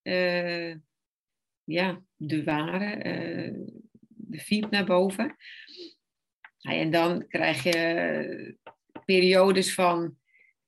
[0.02, 0.74] eh,
[1.64, 3.52] ja, de ware, eh,
[4.30, 5.36] de fiep naar boven.
[6.56, 8.56] Ja, en dan krijg je
[9.04, 10.18] periodes van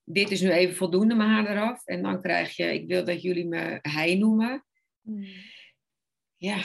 [0.04, 1.86] dit is nu even voldoende mijn haar eraf.
[1.86, 4.64] En dan krijg je, ik wil dat jullie me hij noemen.
[6.36, 6.62] Ja,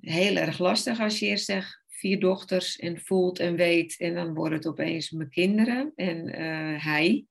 [0.00, 3.96] heel erg lastig als je eerst zegt vier dochters en voelt en weet.
[3.98, 7.24] En dan wordt het opeens mijn kinderen en eh, hij.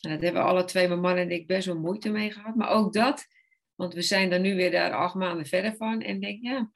[0.00, 2.54] En dat hebben alle twee, mijn man en ik, best wel moeite mee gehad.
[2.54, 3.26] Maar ook dat,
[3.74, 6.02] want we zijn er nu weer daar acht maanden verder van.
[6.02, 6.70] En denk, ja,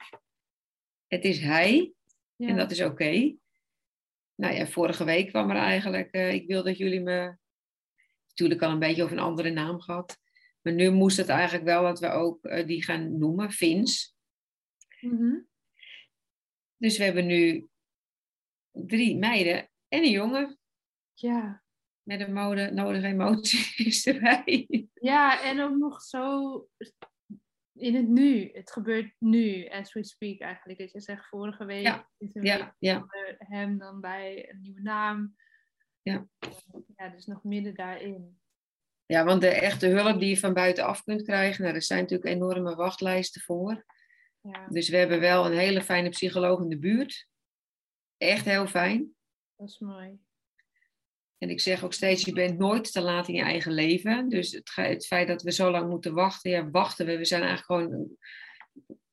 [1.13, 1.93] het is hij.
[2.35, 2.47] Ja.
[2.47, 3.35] En dat is oké.
[4.35, 7.35] Nou ja, vorige week kwam er eigenlijk, eh, ik wil dat jullie me,
[8.27, 10.17] natuurlijk al een beetje over een andere naam gehad.
[10.61, 14.15] Maar nu moest het eigenlijk wel dat we ook eh, die gaan noemen, Vins.
[14.99, 15.39] Mhm.
[16.77, 17.67] Dus we hebben nu
[18.71, 20.59] drie meiden en een jongen
[21.13, 21.63] Ja.
[22.03, 24.87] met een mode, nodige emoties erbij.
[24.93, 26.67] ja, en ook nog zo
[27.73, 28.49] in het nu.
[28.53, 30.79] Het gebeurt nu, as we speak eigenlijk.
[30.79, 32.43] Dat je zegt, vorige week Ja, is een
[32.79, 33.05] Ja,
[33.37, 35.35] hem dan bij een nieuwe naam.
[36.01, 36.27] Ja.
[36.95, 38.39] Ja, dus nog midden daarin.
[39.05, 42.29] ja, want de echte hulp die je van buitenaf kunt krijgen, nou, er zijn natuurlijk
[42.35, 43.85] enorme wachtlijsten voor.
[44.41, 47.27] Ja, Dus we hebben wel een hele fijne psycholoog in de buurt.
[48.17, 49.15] Echt heel fijn.
[49.55, 50.19] dat is mooi.
[51.43, 54.29] En ik zeg ook steeds, je bent nooit te laat in je eigen leven.
[54.29, 57.17] Dus het, het feit dat we zo lang moeten wachten, ja, wachten we.
[57.17, 58.07] We zijn eigenlijk gewoon,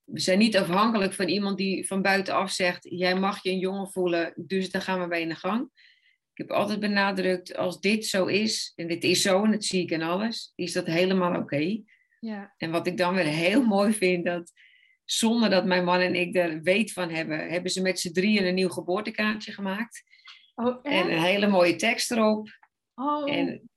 [0.04, 3.90] we zijn niet afhankelijk van iemand die van buitenaf zegt, jij mag je een jongen
[3.90, 5.68] voelen, dus dan gaan we bij in de gang.
[6.32, 9.82] Ik heb altijd benadrukt, als dit zo is, en dit is zo, en dat zie
[9.82, 11.82] ik in alles, is dat helemaal oké.
[12.20, 14.52] Ja, En wat ik dan weer heel mooi vind, dat
[15.04, 18.46] zonder dat mijn man en ik er weet van hebben, hebben ze met z'n drieën
[18.46, 20.02] een nieuw geboortekaartje gemaakt.
[20.66, 22.48] Oh, En een hele mooie tekst erop.
[22.94, 23.70] Oh, En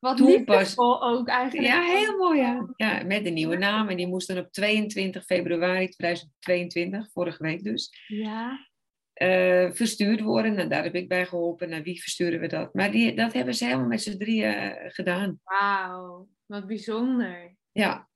[0.00, 1.68] wat liefdevol ook eigenlijk.
[1.68, 2.40] Ja, heel mooi.
[2.40, 2.72] Ja.
[2.76, 3.88] ja, met een nieuwe naam.
[3.88, 8.68] En die moest dan op 22 februari 2022, vorige week dus, Ja,
[9.12, 10.58] eh, verstuurd worden.
[10.58, 11.68] En daar heb ik bij geholpen.
[11.68, 12.74] Naar wie versturen we dat?
[12.74, 15.40] Maar die, dat hebben ze helemaal met z'n drieën eh, gedaan.
[15.44, 16.28] wauw.
[16.46, 17.56] Wat bijzonder.
[17.72, 18.08] Ja,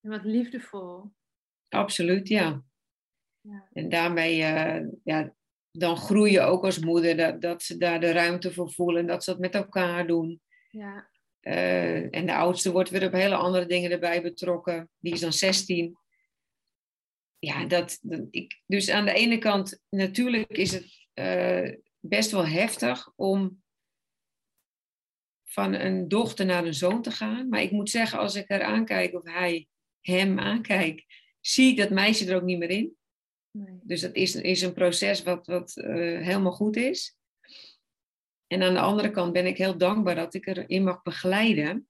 [0.00, 1.12] En wat liefdevol.
[1.68, 2.62] absoluut, ja.
[3.40, 3.68] Ja.
[3.72, 5.34] En daarmee, eh, ja,
[5.72, 7.16] dan groei je ook als moeder.
[7.16, 9.06] Dat, dat ze daar de ruimte voor voelen.
[9.06, 10.40] Dat ze dat met elkaar doen.
[10.70, 14.90] Ja, Eh, en de oudste wordt weer op hele andere dingen erbij betrokken.
[14.98, 15.96] Die is dan 16.
[17.38, 22.46] Ja, dat, dat- ik, dus aan de ene kant, natuurlijk is het eh, best wel
[22.46, 23.62] heftig om
[25.44, 27.48] van een dochter naar een zoon te gaan.
[27.48, 29.68] Maar ik moet zeggen, als ik er aankijk of hij
[30.00, 31.04] hem aankijkt,
[31.40, 32.96] zie ik dat meisje er ook niet meer in.
[33.82, 37.16] Dus dat is, is een proces wat, wat eh, helemaal goed is.
[38.46, 41.88] En aan de andere kant ben ik heel dankbaar dat ik erin mag begeleiden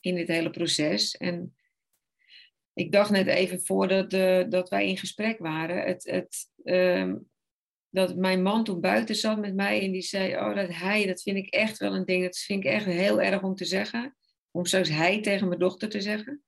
[0.00, 1.16] in dit hele proces.
[1.16, 1.56] En
[2.72, 7.16] ik dacht net even voordat eh, dat wij in gesprek waren, het, het, ehm,
[7.90, 11.22] dat mijn man toen buiten zat met mij en die zei, oh dat hij, dat
[11.22, 14.16] vind ik echt wel een ding, dat vind ik echt heel erg om te zeggen.
[14.50, 16.42] Om straks hij tegen mijn dochter te zeggen.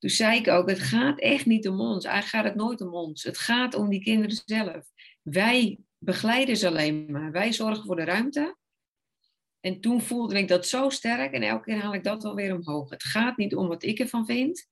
[0.00, 2.04] Toen zei ik ook, het gaat echt niet om ons.
[2.04, 3.22] Eigenlijk gaat het nooit om ons.
[3.22, 4.90] Het gaat om die kinderen zelf.
[5.22, 7.32] Wij begeleiden ze alleen maar.
[7.32, 8.56] Wij zorgen voor de ruimte.
[9.60, 12.54] En toen voelde ik dat zo sterk en elke keer haal ik dat wel weer
[12.54, 12.90] omhoog.
[12.90, 14.68] Het gaat niet om wat ik ervan vind.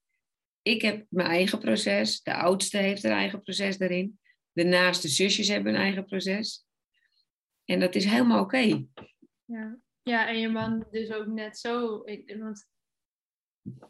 [0.62, 2.23] Ik heb mijn eigen proces.
[2.23, 4.19] De oudste heeft haar eigen proces daarin.
[4.53, 6.67] De naaste zusjes hebben hun eigen proces.
[7.64, 8.87] En dat is helemaal oké.
[9.45, 9.79] Ja.
[10.03, 12.03] ja, en je man dus ook net zo.
[12.05, 12.69] Ik, want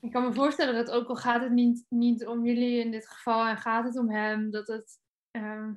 [0.01, 3.09] ik kan me voorstellen dat ook al gaat het niet, niet om jullie in dit
[3.09, 4.99] geval en gaat het om hem, dat het.
[5.31, 5.73] ehm,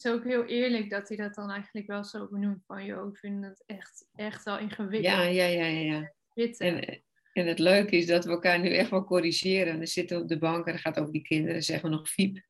[0.00, 2.96] het is ook heel eerlijk dat hij dat dan eigenlijk wel zo benoemt van je
[2.96, 5.14] ook vind het echt, echt wel ingewikkeld.
[5.14, 6.12] Ja, ja, ja, ja.
[6.34, 6.52] ja.
[6.56, 9.72] En, en het leuke is dat we elkaar nu echt wel corrigeren.
[9.72, 11.62] En dan zitten we op de bank en dan gaat over die kinderen.
[11.62, 12.46] zeggen we nog Fiep.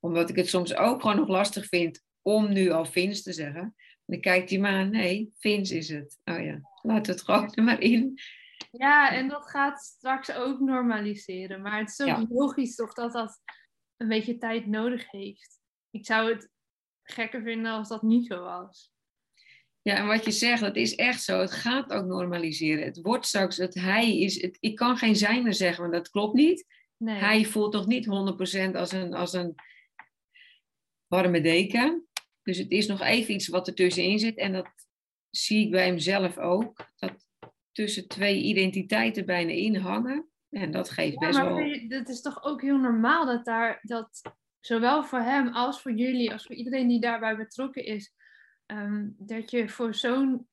[0.00, 3.62] Omdat ik het soms ook gewoon nog lastig vind om nu al Vins te zeggen.
[3.62, 3.74] En
[4.04, 4.88] dan kijkt hij maar.
[4.88, 6.18] Nee, Vins is het.
[6.24, 8.18] Oh ja, laat het gewoon er maar in.
[8.70, 11.62] Ja, en dat gaat straks ook normaliseren.
[11.62, 12.26] Maar het is ook Ja.
[12.28, 13.40] logisch toch dat dat
[13.96, 15.60] een beetje tijd nodig heeft.
[15.90, 16.50] Ik zou het
[17.02, 18.92] gekker vinden als dat niet zo was.
[19.82, 21.40] Ja, en wat je zegt, dat is echt zo.
[21.40, 22.84] Het gaat ook normaliseren.
[22.84, 26.34] Het wordt straks, het hij is, het, ik kan geen zijner zeggen, want dat klopt
[26.34, 26.64] niet.
[26.96, 27.18] Nee.
[27.18, 28.10] Hij voelt toch niet 100%
[28.76, 29.54] als een, als een
[31.06, 32.08] warme deken.
[32.42, 34.36] Dus het is nog even iets wat er tussenin zit.
[34.36, 34.68] En dat
[35.30, 36.90] zie ik bij hemzelf ook.
[36.96, 37.27] Dat
[37.78, 40.28] tussen twee identiteiten bijna in hangen.
[40.50, 41.88] En dat geeft Ja, best maar wel...
[41.88, 44.22] het is toch ook heel normaal dat daar, dat
[44.60, 48.14] zowel voor hem als voor jullie, als voor iedereen die daarbij betrokken is,
[48.66, 50.48] ehm, dat je voor zo'n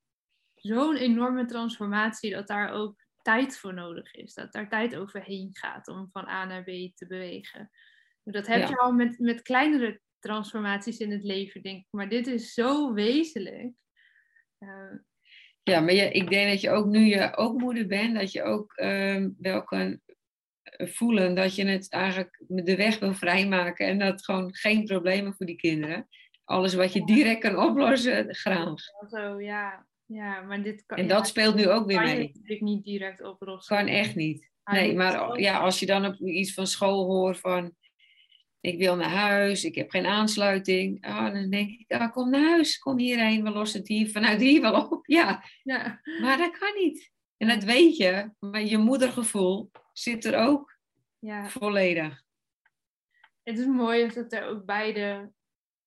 [0.56, 4.34] zo'n enorme transformatie, dat daar ook tijd voor nodig is.
[4.34, 7.72] Dat daar tijd overheen gaat om van A naar B te bewegen.
[8.24, 8.68] Dat heb Ja.
[8.68, 11.88] je al met, met kleinere transformaties in het leven, denk ik.
[11.90, 13.74] Maar dit is zo wezenlijk.
[14.58, 14.98] Ehm,
[15.66, 18.44] Ja, maar je, ik denk dat je ook nu je ook moeder bent, dat je
[18.44, 20.00] ook ehm, wel kan
[20.78, 25.46] voelen dat je het eigenlijk de weg wil vrijmaken en dat gewoon geen problemen voor
[25.46, 26.08] die kinderen.
[26.44, 28.74] Alles wat je direct kan oplossen, graag.
[29.10, 29.86] Zo, ja.
[30.06, 32.22] Ja, maar dit kan, en dat speelt nu ook weer kan mee.
[32.22, 33.78] je natuurlijk niet direct oplossen.
[33.78, 34.50] Kan echt niet.
[34.64, 37.76] Nee, maar ja, als je dan op iets van school hoort van
[38.66, 41.06] ik wil naar huis, ik heb geen aansluiting.
[41.06, 44.42] Ah, dan denk ik, ah, kom naar huis, kom hierheen, we lossen het hier vanuit
[44.42, 45.08] hier wel op.
[45.18, 46.02] Ja, Ja.
[46.22, 47.12] maar dat kan niet.
[47.38, 50.78] En dat weet je, maar je moedergevoel zit er ook
[51.20, 51.50] ja.
[51.50, 52.24] volledig.
[53.44, 55.32] Het is mooi dat er ook beide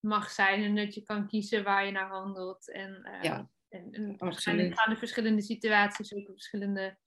[0.01, 2.71] mag zijn en dat je kan kiezen waar je naar handelt.
[2.71, 6.99] En, eh, Ja, en, en gaan de verschillende situaties ook verschillende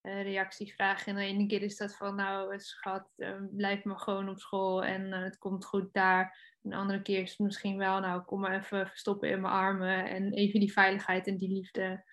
[0.00, 1.06] eh, reacties vragen.
[1.06, 4.84] En de ene keer is dat van, nou schat, eh, blijf maar gewoon op school
[4.84, 6.56] en eh, het komt goed daar.
[6.62, 9.52] En de andere keer is het misschien wel, nou kom maar even verstoppen in mijn
[9.52, 12.04] armen en even die veiligheid en die liefde.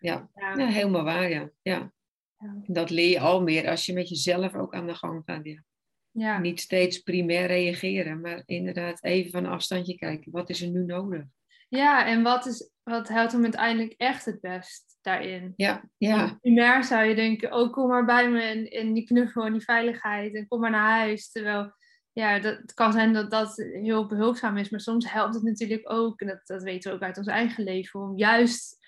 [0.00, 1.50] Ja, Ja, ja helemaal waar, ja.
[1.62, 1.92] ja.
[2.38, 2.62] Ja.
[2.66, 5.44] Dat leer je al meer als je met jezelf ook aan de gang gaat.
[5.44, 5.62] Ja.
[6.10, 6.38] ja.
[6.38, 10.32] Niet steeds primair reageren, maar inderdaad even van een afstandje kijken.
[10.32, 11.24] Wat is er nu nodig?
[11.68, 15.52] Ja en wat, is, wat helpt hem uiteindelijk echt het best daarin?
[15.56, 19.44] Ja, ja, primair zou je denken, oh kom maar bij me en, en die knuffel
[19.44, 21.30] en die veiligheid en kom maar naar huis.
[21.30, 21.74] Terwijl,
[22.12, 25.90] ja, dat, het kan zijn dat dat heel behulpzaam is, maar soms helpt het natuurlijk
[25.90, 28.78] ook, en dat, dat weten we ook uit ons eigen leven, om juist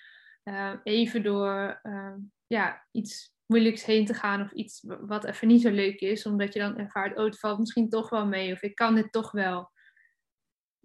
[0.43, 2.14] eh, even door eh,
[2.47, 6.53] ja, iets moeilijks heen te gaan of iets wat even niet zo leuk is, omdat
[6.53, 9.31] je dan ervaart, oh het valt misschien toch wel mee of ik kan dit toch
[9.31, 9.71] wel.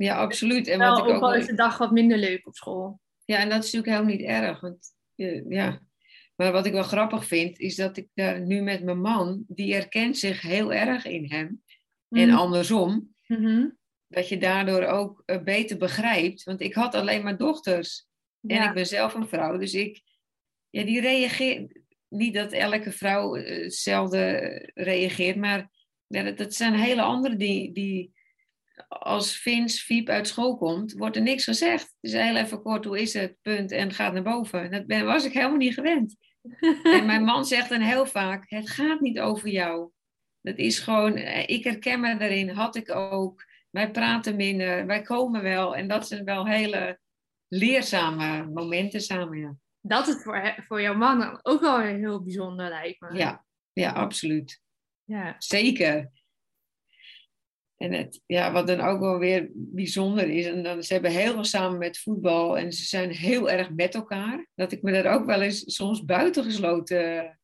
[0.04, 0.68] Ja, absoluut.
[0.68, 3.00] En wat ik ook is de dag wat minder leuk op school.
[3.26, 4.60] Ja, en dat is natuurlijk helemaal niet erg.
[4.60, 5.80] Want, eh, ja.
[6.36, 9.74] Maar wat ik wel grappig vind, is dat ik daar nu met mijn man, die
[9.74, 11.63] herkent zich heel erg in hem.
[12.10, 12.38] En Mhm.
[12.38, 13.68] andersom, Mhm.
[14.08, 16.44] dat je daardoor ook eh, beter begrijpt.
[16.44, 18.08] Want ik had alleen maar dochters.
[18.48, 20.02] En ik ben zelf een vrouw, dus ik,
[20.70, 21.82] ja, die reageert.
[22.10, 24.22] Niet dat elke vrouw eh, hetzelfde
[24.74, 25.72] reageert, maar
[26.08, 28.13] ja, dat, dat zijn hele andere die, die.
[28.88, 31.82] Als Vins Fiep uit school komt, wordt er niks gezegd.
[31.84, 34.72] Het is heel even kort, hoe is het, punt, en gaat naar boven.
[34.72, 36.15] Dat ben, was ik helemaal niet gewend.
[36.84, 39.89] En mijn man zegt dan heel vaak: het gaat niet over jou.
[40.41, 43.46] Dat is gewoon, eh, ik herken me daarin, had ik ook.
[43.69, 45.76] Wij praten minder, wij komen wel.
[45.76, 47.00] En dat zijn wel hele
[47.48, 49.39] leerzame momenten samen.
[49.39, 53.17] Ja, dat is voor, voor jouw man ook wel heel bijzonder, lijkt me.
[53.17, 54.62] ja, ja absoluut.
[55.04, 55.36] ja.
[55.38, 56.12] Zeker.
[57.78, 61.34] En het, ja, wat dan ook wel weer bijzonder is, en dan, ze hebben heel
[61.34, 64.48] veel samen met voetbal en ze zijn heel erg met elkaar.
[64.56, 67.40] Dat ik me daar ook wel eens soms buitengesloten,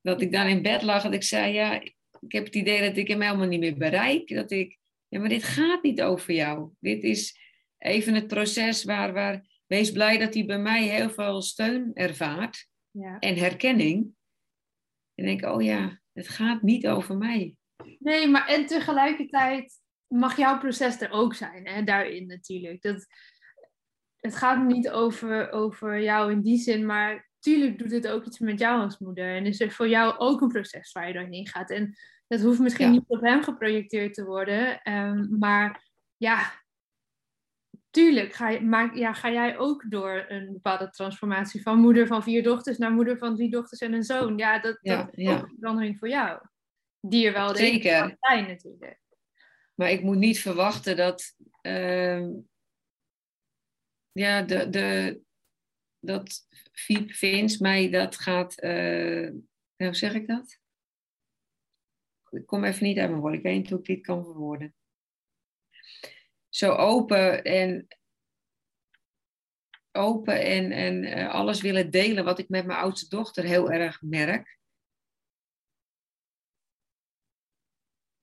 [0.00, 1.80] dat ik dan in bed lag en ik zei, ja,
[2.20, 4.34] ik heb het idee dat ik hem helemaal niet meer bereik.
[4.34, 4.78] Dat ik,
[5.08, 6.70] ja, maar dit gaat niet over jou.
[6.80, 7.38] Dit is
[7.78, 12.68] even het proces waar, waar, wees blij dat hij bij mij heel veel steun ervaart
[12.90, 13.18] Ja.
[13.18, 14.14] en herkenning.
[15.14, 17.54] En denk, oh ja, het gaat niet over mij.
[17.98, 22.82] Nee, maar en tegelijkertijd mag jouw proces er ook zijn, hè, daarin natuurlijk.
[22.82, 23.06] Dat,
[24.16, 28.38] het gaat niet over, over jou in die zin, maar tuurlijk doet het ook iets
[28.38, 29.36] met jou als moeder.
[29.36, 31.70] En is er voor jou ook een proces waar je doorheen gaat.
[31.70, 31.94] En
[32.28, 32.92] dat hoeft misschien Ja.
[32.92, 36.60] niet op hem geprojecteerd te worden, ehm, maar ja,
[37.90, 42.22] tuurlijk ga, je, maak, ja, ga jij ook door een bepaalde transformatie van moeder van
[42.22, 44.38] vier dochters naar moeder van drie dochters en een zoon.
[44.38, 45.42] Ja, dat, Ja, dat is ja.
[45.42, 46.40] een verandering voor jou.
[47.04, 48.16] Die er wel Zeker.
[48.20, 49.00] zijn natuurlijk.
[49.74, 51.36] Maar ik moet niet verwachten dat.
[51.60, 52.30] ehm,
[54.12, 55.20] ja, de, de,
[56.00, 58.58] dat Fiep Vince mij dat gaat.
[58.60, 59.30] eh,
[59.76, 60.60] hoe zeg ik dat?
[62.30, 63.38] Ik kom even niet uit mijn woorden.
[63.38, 64.74] Ik weet niet hoe ik dit kan verwoorden.
[66.48, 67.86] Zo open en.
[69.94, 74.02] Open en, en eh, alles willen delen wat ik met mijn oudste dochter heel erg
[74.02, 74.58] merk.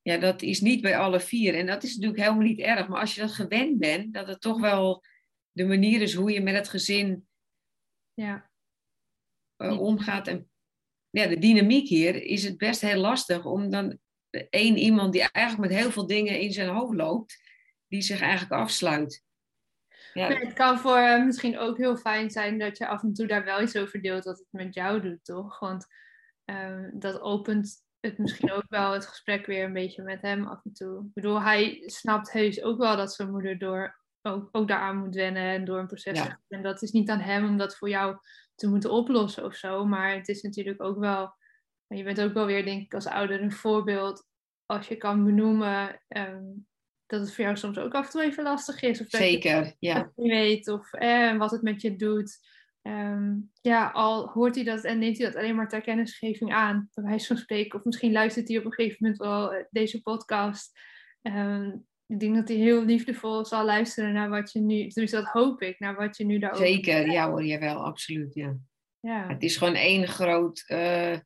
[0.02, 1.56] Ja, dat is niet bij alle vier.
[1.56, 2.88] En dat is natuurlijk helemaal niet erg.
[2.88, 5.04] Maar als je dat gewend bent, dat het toch wel
[5.52, 7.28] de manier is hoe je met het gezin
[8.14, 8.50] Ja.
[9.56, 10.28] eh, omgaat.
[10.28, 10.50] En
[11.10, 14.00] ja, de dynamiek hier is het best heel lastig om dan
[14.50, 17.38] één iemand die eigenlijk met heel veel dingen in zijn hoofd loopt,
[17.88, 19.24] die zich eigenlijk afsluit.
[20.14, 23.44] Ja, het kan voor misschien ook heel fijn zijn dat je af en toe daar
[23.44, 25.60] wel iets over deelt wat het met jou doet, toch?
[25.60, 25.86] Want
[26.46, 30.66] ehm, dat opent het misschien ook wel het gesprek weer een beetje met hem af
[30.66, 31.06] en toe.
[31.06, 35.16] Ik bedoel, hij snapt heus ook wel dat zijn moeder door, ook, ook daaraan moet
[35.16, 36.40] wennen en door een proces Ja.
[36.48, 38.18] En dat is niet aan hem om dat voor jou
[38.56, 39.86] te moeten oplossen of zo.
[39.86, 41.34] Maar het is natuurlijk ook wel,
[41.88, 44.28] je bent ook wel weer, denk ik, als ouder een voorbeeld
[44.66, 46.44] als je kan benoemen ehm,
[47.06, 49.02] dat het voor jou soms ook af en toe even lastig is.
[49.02, 49.94] Of dat je zeker, ja.
[49.94, 52.38] dat je weet of eh, wat het met je doet.
[52.82, 56.90] Ehm, ja, al hoort hij dat en neemt hij dat alleen maar ter kennisgeving aan,
[56.94, 57.80] bij wijze van spreken.
[57.80, 60.80] Of misschien luistert hij op een gegeven moment wel eh, deze podcast.
[61.22, 61.72] Ehm,
[62.06, 65.62] ik denk dat hij heel liefdevol zal luisteren naar wat je nu, dus dat hoop
[65.62, 68.58] ik, naar wat je nu daarover Zeker, ja hoor, jawel, absoluut, ja.
[69.00, 69.28] Ja.
[69.28, 71.20] Het is gewoon één groot eh,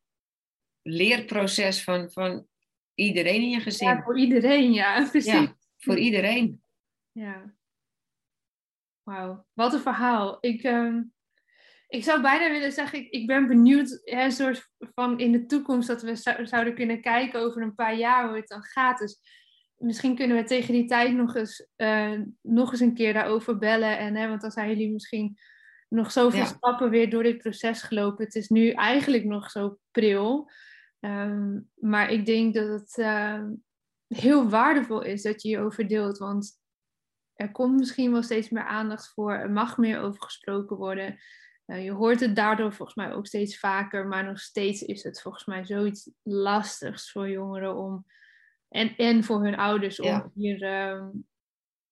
[0.82, 2.46] leerproces van, van
[2.94, 3.88] iedereen in je gezin.
[3.88, 5.32] ja, voor iedereen, ja, precies.
[5.32, 6.62] Ja, voor iedereen.
[7.12, 7.54] Ja.
[9.02, 10.38] Wauw, wat een verhaal.
[10.40, 11.02] Ik, ehm,
[11.94, 15.88] ik zou bijna willen zeggen, ik, ik ben benieuwd, hè, soort van in de toekomst,
[15.88, 18.98] dat we zou- zouden kunnen kijken over een paar jaar hoe het dan gaat.
[18.98, 19.18] Dus
[19.76, 23.98] misschien kunnen we tegen die tijd nog eens, eh, nog eens een keer daarover bellen.
[23.98, 25.36] En, hè, want dan zijn jullie misschien
[25.88, 26.44] nog zoveel Ja.
[26.46, 28.24] stappen weer door dit proces gelopen.
[28.24, 30.50] Het is nu eigenlijk nog zo pril.
[31.00, 33.50] Ehm, maar ik denk dat het ehm,
[34.08, 36.18] heel waardevol is dat je hierover deelt.
[36.18, 36.52] Want
[37.34, 39.32] er komt misschien wel steeds meer aandacht voor.
[39.32, 41.18] Er mag meer over gesproken worden.
[41.66, 44.06] Eh, je hoort het daardoor volgens mij ook steeds vaker.
[44.06, 48.06] Maar nog steeds is het volgens mij zoiets lastigs voor jongeren om.
[48.68, 50.30] En, en voor hun ouders om Ja.
[50.34, 51.06] hier ehm,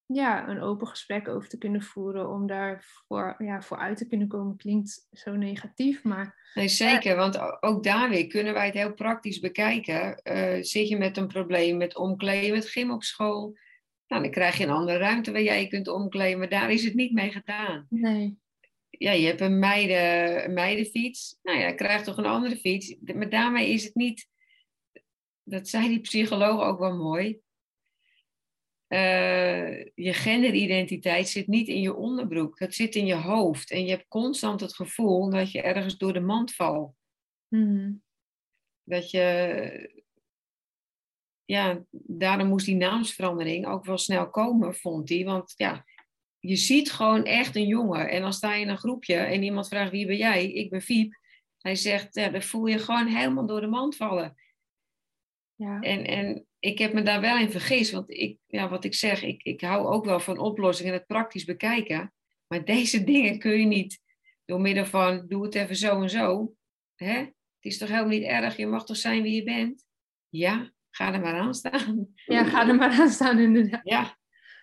[0.06, 2.28] ja, een open gesprek over te kunnen voeren.
[2.30, 4.56] Om daar voor, ja, voor uit te kunnen komen.
[4.56, 9.40] Klinkt zo negatief, maar Nee, zeker, want ook daar weer kunnen wij het heel praktisch
[9.40, 10.22] bekijken.
[10.22, 13.56] Eh, zit je met een probleem met omkleden, met gym op school?
[14.06, 16.84] Nou, dan krijg je een andere ruimte waar jij je kunt omkleden, maar daar is
[16.84, 17.86] het niet mee gedaan.
[17.88, 18.40] nee.
[19.02, 21.38] Ja, je hebt een, meiden, meidenfiets.
[21.42, 22.96] Nou ja, krijg toch een andere fiets.
[23.14, 24.28] Maar daarmee is het niet...
[25.42, 27.40] Dat zei die psycholoog ook wel mooi.
[28.86, 32.58] Eh, je genderidentiteit zit niet in je onderbroek.
[32.58, 33.70] Het zit in je hoofd.
[33.70, 36.94] En je hebt constant het gevoel dat je ergens door de mand valt.
[37.48, 37.92] Mhm.
[38.82, 40.04] Dat je...
[41.44, 45.24] Ja, daarom moest die naamsverandering ook wel snel komen, vond hij.
[45.24, 45.84] Want ja,
[46.42, 48.10] je ziet gewoon echt een jongen.
[48.10, 50.52] En dan sta je in een groepje en iemand vraagt wie ben jij?
[50.52, 51.20] Ik ben Fiep.
[51.58, 54.36] Hij zegt, ja, dan voel je gewoon helemaal door de mand vallen.
[55.54, 55.80] Ja.
[55.80, 57.90] En, en ik heb me daar wel in vergist.
[57.90, 61.06] Want ik, ja, wat ik zeg, ik, ik hou ook wel van oplossingen en het
[61.06, 62.12] praktisch bekijken.
[62.46, 64.00] Maar deze dingen kun je niet
[64.44, 66.54] door middel van doe het even zo en zo.
[66.94, 67.16] Hè?
[67.16, 69.86] Het is toch helemaal niet erg, je mag toch zijn wie je bent?
[70.28, 72.12] Ja, ga er maar aan staan.
[72.14, 73.80] ja, ga er maar aan staan inderdaad.
[73.84, 74.18] Ja,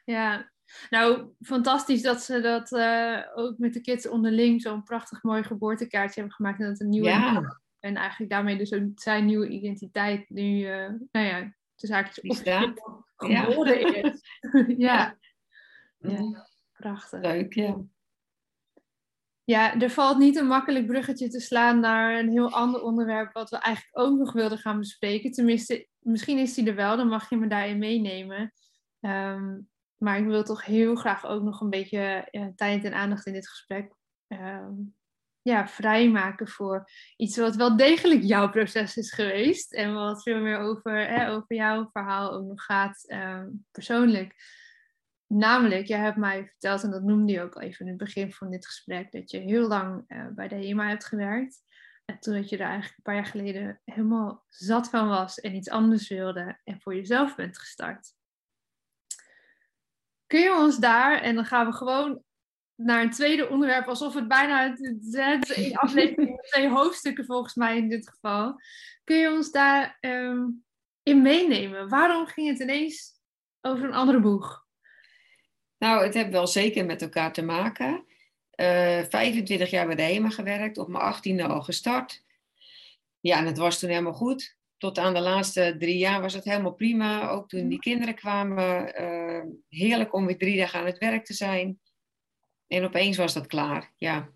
[0.05, 0.51] Ja,
[0.89, 6.20] nou fantastisch dat ze dat eh, ook met de kids onderling zo'n prachtig mooi geboortekaartje
[6.20, 6.59] hebben gemaakt.
[6.59, 11.26] En dat een nieuwe ja, en eigenlijk daarmee dus zijn nieuwe identiteit nu, eh, nou
[11.26, 12.82] ja, de zaakjes staat.
[13.28, 13.43] Ja.
[13.43, 14.22] geboren is.
[14.78, 15.17] ja.
[15.97, 16.47] Ja.
[16.74, 17.22] prachtig.
[17.22, 17.78] leuk, ja.
[19.43, 23.49] Ja, er valt niet een makkelijk bruggetje te slaan naar een heel ander onderwerp wat
[23.49, 25.32] we eigenlijk ook nog wilden gaan bespreken.
[25.32, 28.53] Tenminste, misschien is die er wel, dan mag je me daarin meenemen.
[28.99, 29.57] Ehm,
[30.00, 33.34] maar ik wil toch heel graag ook nog een beetje eh, tijd en aandacht in
[33.34, 33.93] dit gesprek
[34.28, 34.74] ehm,
[35.41, 39.74] ja, vrijmaken voor iets wat wel degelijk jouw proces is geweest.
[39.74, 44.36] En wat veel meer over, hè, over jouw verhaal ook nog gaat ehm, persoonlijk.
[45.28, 48.34] Namelijk, jij hebt mij verteld, en dat noemde je ook al even in het begin
[48.34, 51.62] van dit gesprek, dat je heel lang eh, bij de HEMA hebt gewerkt.
[52.06, 55.56] En toen dat je er eigenlijk een paar jaar geleden helemaal zat van was en
[55.56, 58.14] iets anders wilde en voor jezelf bent gestart.
[60.30, 62.23] Kun je ons daar, en dan gaan we gewoon
[62.75, 68.09] naar een tweede onderwerp, alsof het bijna het, aflevering twee hoofdstukken volgens mij in dit
[68.09, 68.61] geval.
[69.03, 70.45] Kun je ons daar ehm,
[71.03, 71.89] in meenemen?
[71.89, 73.11] Waarom ging het ineens
[73.61, 74.65] over een andere boeg?
[75.77, 78.05] Nou, het heeft wel zeker met elkaar te maken.
[78.49, 82.23] Eh 25 jaar bij de HEMA gewerkt, op mijn 18e al gestart.
[83.19, 84.57] Ja, en het was toen helemaal goed.
[84.80, 87.30] Tot aan de laatste drie jaar was het helemaal prima.
[87.30, 88.95] Ook toen die kinderen kwamen.
[88.95, 91.80] eh, heerlijk om weer drie dagen aan het werk te zijn.
[92.67, 93.93] En opeens was dat klaar.
[93.97, 94.30] Ja,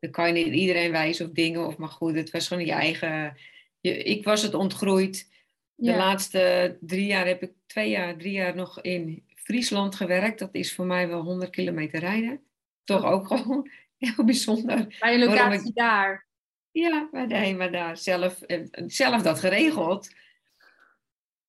[0.00, 1.66] dan kan je niet iedereen wijzen of dingen.
[1.66, 3.36] Of, maar goed, het was gewoon je eigen...
[3.80, 5.28] Je, ik was het ontgroeid.
[5.74, 5.96] De Ja.
[5.96, 10.38] laatste drie jaar heb ik twee jaar, drie jaar nog in Friesland gewerkt.
[10.38, 12.42] Dat is voor mij wel 100 kilometer rijden.
[12.84, 14.96] Toch ook gewoon heel bijzonder.
[15.00, 16.28] Bij een locatie daar.
[16.72, 20.10] Ja, bij de HEMA daar zelf, eh, zelf dat geregeld.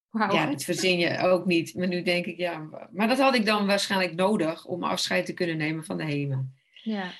[0.09, 0.33] Wauw.
[0.33, 1.75] Ja, dat verzin je ook niet.
[1.75, 5.33] Maar nu denk ik, ja, maar dat had ik dan waarschijnlijk nodig om afscheid te
[5.33, 6.45] kunnen nemen van de HEMA.
[6.83, 7.11] Ja.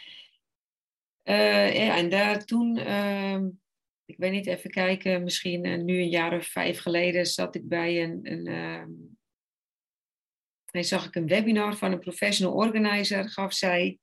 [1.23, 3.49] Eh, ja, en daar toen, ehm,
[4.05, 7.67] ik weet niet, even kijken, misschien eh, nu een jaar of vijf geleden zat ik
[7.67, 8.89] bij een, een ehm,
[10.71, 13.99] en zag ik een webinar van een professional organizer, gaf zij.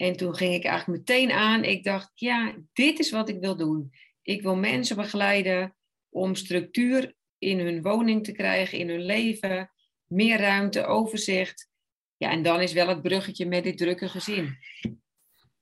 [0.00, 1.64] En toen ging ik eigenlijk meteen aan.
[1.64, 3.92] Ik dacht, ja, dit is wat ik wil doen.
[4.22, 5.76] Ik wil mensen begeleiden
[6.08, 9.70] om structuur in hun woning te krijgen, in hun leven.
[10.06, 11.68] Meer ruimte, overzicht.
[12.16, 14.56] Ja, en dan is wel het bruggetje met dit drukke gezin.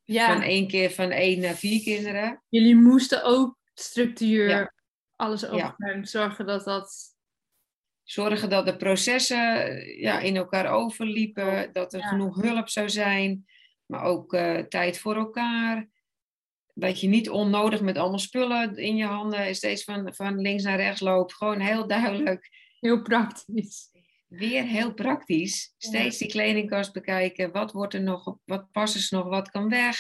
[0.05, 0.33] Ja.
[0.33, 2.43] Van één keer van één naar vier kinderen.
[2.49, 4.75] Jullie moesten ook structuur, Ja.
[5.17, 5.69] alles Ja.
[5.69, 7.17] opruimen, zorgen dat dat...
[8.03, 9.39] Zorgen dat de processen
[10.01, 11.73] ja, in elkaar overliepen.
[11.73, 12.07] Dat er Ja.
[12.09, 13.48] genoeg hulp zou zijn.
[13.89, 15.89] Maar ook eh, tijd voor elkaar.
[16.75, 20.77] Dat je niet onnodig met allemaal spullen in je handen steeds van, van links naar
[20.77, 21.35] rechts loopt.
[21.35, 22.49] Gewoon heel duidelijk.
[22.81, 23.91] Heel praktisch.
[24.27, 25.75] Weer heel praktisch.
[25.79, 27.53] Steeds die kledingkast bekijken.
[27.53, 28.37] Wat wordt er nog?
[28.45, 29.29] Wat past er nog?
[29.29, 29.97] Wat kan weg?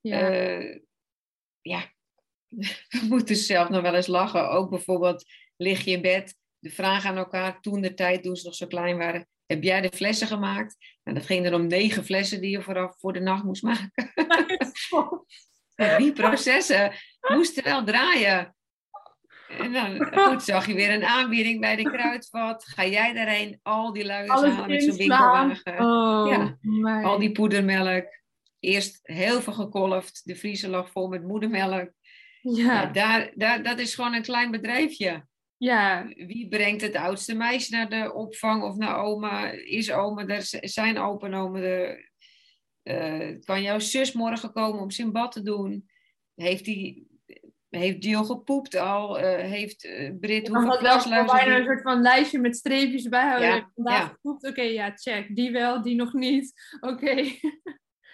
[0.00, 0.30] Ja.
[0.30, 0.80] Eh,
[1.60, 1.92] ja,
[2.88, 4.50] we moeten zelf nog wel eens lachen.
[4.50, 5.24] Ook bijvoorbeeld,
[5.56, 8.66] lig je in bed, de vraag aan elkaar, toen de tijd, toen ze nog zo
[8.66, 10.76] klein waren, heb jij de flessen gemaakt?
[11.04, 13.92] Nou, dat ging er om negen flessen die je vooraf voor de nacht moest maken.
[15.74, 18.54] En die processen moesten wel draaien.
[19.48, 22.64] En dan goed, zag je weer een aanbieding bij de kruidvat.
[22.64, 25.78] Ga jij daarheen al die luiers halen met zo'n winkelwagen?
[25.80, 26.56] Oh, Ja.
[26.60, 27.02] my.
[27.02, 28.04] Al die poedermelk.
[28.60, 30.20] Eerst heel veel gekolfd.
[30.24, 31.90] De vriezer lag vol met moedermelk.
[32.40, 35.26] Ja, Ja, daar, daar, dat is gewoon een klein bedrijfje.
[35.58, 36.06] Ja.
[36.16, 39.50] Wie brengt het oudste meisje naar de opvang of naar oma?
[39.50, 42.10] Is oma, daar z- zijn opa en oma er?
[42.82, 45.88] Eh, kan jouw zus morgen komen om zijn bad te doen?
[46.34, 47.06] Heeft die,
[47.68, 49.18] heeft die al gepoept al?
[49.18, 53.48] Eh, heeft eh, Brit hoeveel had wel bijna een soort van lijstje met streepjes bijhouden.
[53.48, 54.06] Ja, Vandaag ja.
[54.06, 55.36] gepoept, oké, ja, check.
[55.36, 56.52] Die wel, die nog niet.
[56.80, 57.14] Oké.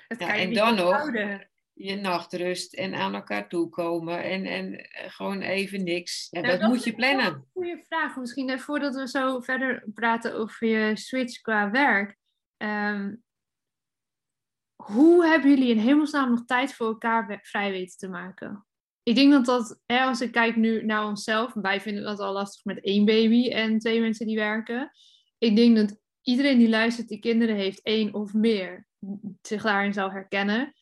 [0.08, 0.84] Dat Ja, en niet dan nog?
[0.86, 1.50] onthouden.
[1.82, 6.28] Je nachtrust en aan elkaar toekomen en, en eh, gewoon even niks.
[6.30, 7.26] Ja, dat dat moet je plannen.
[7.26, 8.16] een Goeie vraag.
[8.16, 12.16] Misschien even voordat we zo verder praten over je switch qua werk.
[12.56, 13.14] Ehm,
[14.74, 18.66] hoe hebben jullie in hemelsnaam nog tijd voor elkaar vrij weten te maken?
[19.02, 22.32] Ik denk dat dat, hè, als ik kijk nu naar onszelf, wij vinden dat al
[22.32, 24.90] lastig met één baby en twee mensen die werken.
[25.38, 28.86] Ik denk dat iedereen die luistert, die kinderen heeft, één of meer,
[29.42, 30.74] zich daarin zou herkennen.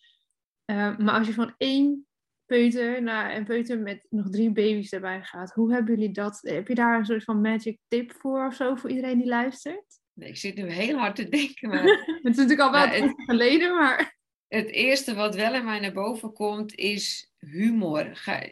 [0.70, 2.06] Eh, maar als je van één
[2.46, 6.38] peuter naar een peuter met nog drie baby's erbij gaat, hoe hebben jullie dat?
[6.42, 9.84] Heb je daar een soort van magic tip voor of zo voor iedereen die luistert?
[10.12, 11.82] Nee, Ik zit nu heel hard te denken, maar
[12.22, 14.18] Het is natuurlijk al wel Nou, geleden, maar
[14.48, 18.10] het eerste wat wel in mij naar boven komt is humor.
[18.16, 18.48] Ga-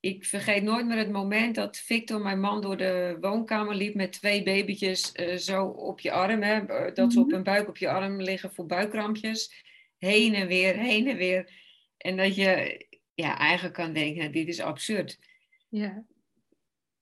[0.00, 4.12] ik vergeet nooit meer het moment dat Victor, mijn man, door de woonkamer liep met
[4.12, 6.42] twee babytjes eh, zo op je arm.
[6.42, 7.34] Hè, dat ze op Mhm.
[7.34, 9.70] hun buik op je arm liggen voor buikkrampjes.
[10.02, 11.52] Heen en weer, heen en weer.
[11.96, 15.18] En dat je ja, eigenlijk kan denken, nou, dit is absurd.
[15.68, 16.04] ja.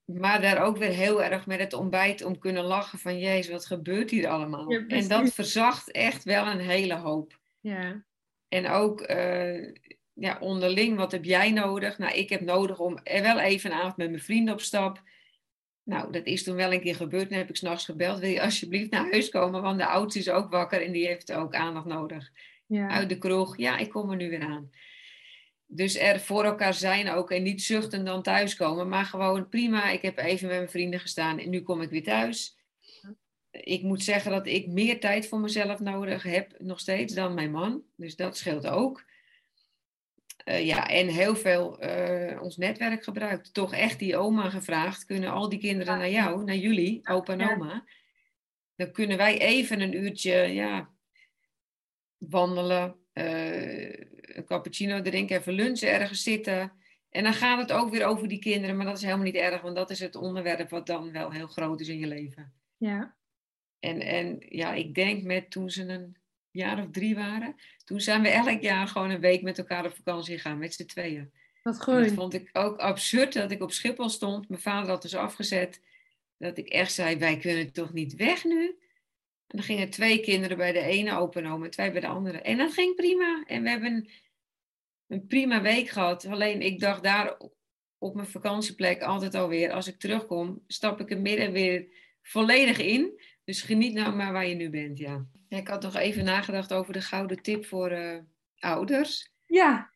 [0.05, 3.65] Maar daar ook weer heel erg met het ontbijt om kunnen lachen van Jezus, wat
[3.65, 4.71] gebeurt hier allemaal?
[4.71, 7.39] Ja, en dat verzacht echt wel een hele hoop.
[7.59, 8.03] ja.
[8.47, 9.73] En ook eh,
[10.13, 11.97] ja, onderling, wat heb jij nodig?
[11.97, 15.01] Nou, ik heb nodig om er wel even een avond met mijn vrienden op stap.
[15.83, 17.29] Nou, dat is toen wel een keer gebeurd.
[17.29, 18.19] Dan heb ik s'nachts gebeld.
[18.19, 19.61] Wil je alsjeblieft naar huis komen?
[19.61, 22.31] Want de oudste is ook wakker en die heeft ook aandacht nodig.
[22.71, 22.89] Ja.
[22.89, 23.57] Uit de kroeg.
[23.57, 24.71] Ja, ik kom er nu weer aan.
[25.65, 27.31] Dus er voor elkaar zijn ook.
[27.31, 28.89] En niet zuchten dan thuiskomen.
[28.89, 29.89] Maar gewoon prima.
[29.89, 31.39] Ik heb even met mijn vrienden gestaan.
[31.39, 32.57] En nu kom ik weer thuis.
[33.51, 36.53] Ik moet zeggen dat ik meer tijd voor mezelf nodig heb.
[36.57, 37.83] Nog steeds dan mijn man.
[37.95, 39.03] Dus dat scheelt ook.
[40.43, 43.53] Eh, ja, en heel veel eh, ons netwerk gebruikt.
[43.53, 45.05] Toch echt die oma gevraagd.
[45.05, 47.85] Kunnen al die kinderen naar jou, naar jullie, opa en oma?
[48.75, 50.89] Dan kunnen wij even een uurtje ja,
[52.29, 53.89] wandelen, eh,
[54.35, 56.71] een cappuccino drinken, even lunchen, ergens zitten.
[57.09, 59.61] En dan gaat het ook weer over die kinderen, maar dat is helemaal niet erg,
[59.61, 62.53] want dat is het onderwerp wat dan wel heel groot is in je leven.
[62.77, 63.19] ja.
[63.79, 66.17] En, en ja, ik denk met toen ze een
[66.51, 67.55] jaar of drie waren,
[67.85, 70.85] toen zijn we elk jaar gewoon een week met elkaar op vakantie gegaan, met z'n
[70.85, 71.31] tweeën.
[71.63, 72.11] Wat En dat goed.
[72.13, 74.49] vond ik ook absurd dat ik op Schiphol stond.
[74.49, 75.81] Mijn vader had dus afgezet.
[76.37, 78.75] Dat ik echt zei, wij kunnen toch niet weg nu?
[79.51, 82.41] En dan gingen twee kinderen bij de ene open en twee bij de andere.
[82.41, 83.43] En dat ging prima.
[83.47, 84.09] En we hebben een,
[85.07, 86.25] een prima week gehad.
[86.25, 87.37] Alleen ik dacht daar
[87.97, 91.87] op mijn vakantieplek altijd alweer, als ik terugkom, stap ik er midden weer
[92.21, 93.21] volledig in.
[93.43, 95.25] Dus geniet nou maar waar je nu bent, ja.
[95.49, 98.17] Ik had nog even nagedacht over de gouden tip voor eh,
[98.59, 99.31] ouders.
[99.45, 99.91] Ja.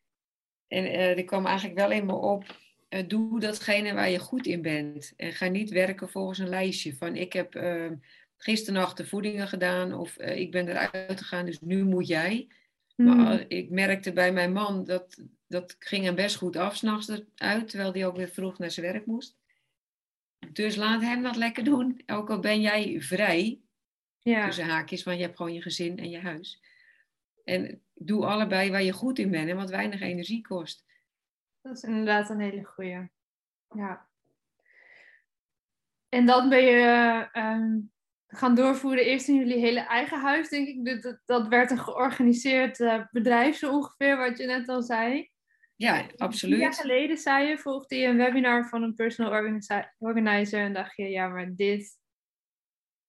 [0.68, 2.60] En eh die kwam eigenlijk wel in me op.
[2.90, 5.14] eh, doe datgene waar je goed in bent.
[5.18, 6.96] En ga niet werken volgens een lijstje.
[6.96, 7.92] Van ik heb uh,
[8.46, 9.94] gisternacht de voedingen gedaan.
[9.94, 12.48] Of uh, ik ben eruit gegaan, dus nu moet jij.
[12.96, 13.16] Mm.
[13.16, 17.70] Maar ik merkte bij mijn man dat dat ging hem best goed af s'nachts uit.
[17.70, 19.38] Terwijl hij ook weer vroeg naar zijn werk moest.
[20.52, 22.02] Dus laat hem dat lekker doen.
[22.06, 23.60] Ook al ben jij vrij.
[24.20, 24.46] Ja.
[24.46, 26.62] Tussen haakjes, want je hebt gewoon je gezin en je huis.
[27.44, 30.86] En doe allebei waar je goed in bent en wat weinig energie kost.
[31.62, 33.10] Dat is inderdaad een hele goeie.
[33.76, 34.08] Ja.
[36.10, 37.94] En dan ben je, um,
[38.28, 39.06] gaan doorvoeren.
[39.06, 41.02] Eerst in jullie hele eigen huis, denk ik.
[41.02, 45.30] Dat, dat werd een georganiseerd uh, bedrijf zo ongeveer, wat je net al zei.
[45.76, 46.56] Ja, absoluut.
[46.56, 49.32] Een jaar geleden zei je, volgde je een webinar van een personal
[49.98, 52.00] organizer en dacht je, ja, maar dit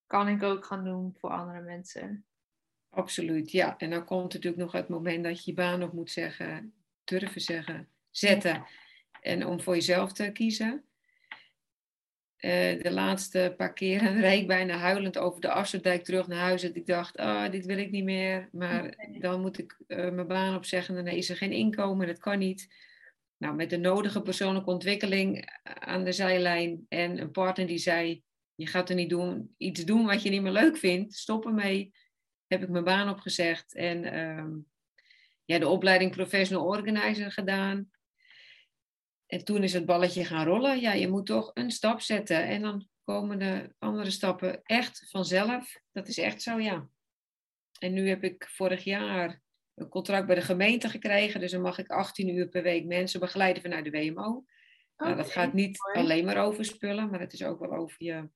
[0.06, 2.26] kan ik ook gaan doen voor andere mensen.
[2.90, 3.76] Absoluut, ja.
[3.78, 7.40] En dan komt natuurlijk nog het moment dat je je baan op moet zeggen, durven
[7.40, 8.66] zeggen, zetten.
[9.20, 10.84] En om voor jezelf te kiezen.
[12.46, 16.62] Eh, de laatste paar keren reed ik bijna huilend over de Afsterdijk terug naar huis.
[16.62, 18.48] Dat ik dacht, ah, dit wil ik niet meer.
[18.52, 20.94] Maar dan moet ik uh, mijn baan opzeggen.
[20.94, 22.74] Dan is er geen inkomen, dat kan niet.
[23.36, 26.86] Nou, met de nodige persoonlijke ontwikkeling aan de zijlijn.
[26.88, 28.22] En een partner die zei,
[28.54, 31.14] je gaat er niet doen, iets doen wat je niet meer leuk vindt.
[31.14, 31.92] Stop ermee.
[32.46, 33.74] Heb ik mijn baan opgezegd.
[33.74, 34.50] En ehm,
[35.44, 37.90] ja, de opleiding Professional Organizer gedaan.
[39.26, 40.80] En toen is het balletje gaan rollen.
[40.80, 42.46] Ja, je moet toch een stap zetten.
[42.46, 45.80] En dan komen de andere stappen echt vanzelf.
[45.92, 46.88] Dat is echt zo, ja.
[47.78, 49.40] En nu heb ik vorig jaar
[49.74, 51.40] een contract bij de gemeente gekregen.
[51.40, 54.44] Dus dan mag ik 18 uur per week mensen begeleiden vanuit de WMO.
[54.96, 58.30] nou, dat gaat niet alleen maar over spullen, maar het is ook wel over je,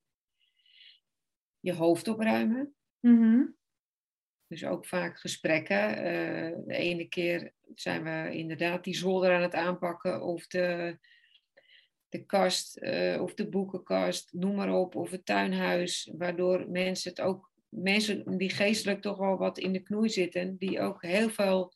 [1.61, 2.75] je hoofd opruimen.
[3.01, 3.59] Mm
[4.51, 5.91] dus ook vaak gesprekken.
[5.91, 10.99] Uh, de ene keer zijn we inderdaad die zolder aan het aanpakken of de,
[12.09, 17.21] de kast uh, of de boekenkast, noem maar op, of het tuinhuis, waardoor mensen het
[17.21, 21.73] ook, mensen die geestelijk toch wel wat in de knoei zitten, die ook heel veel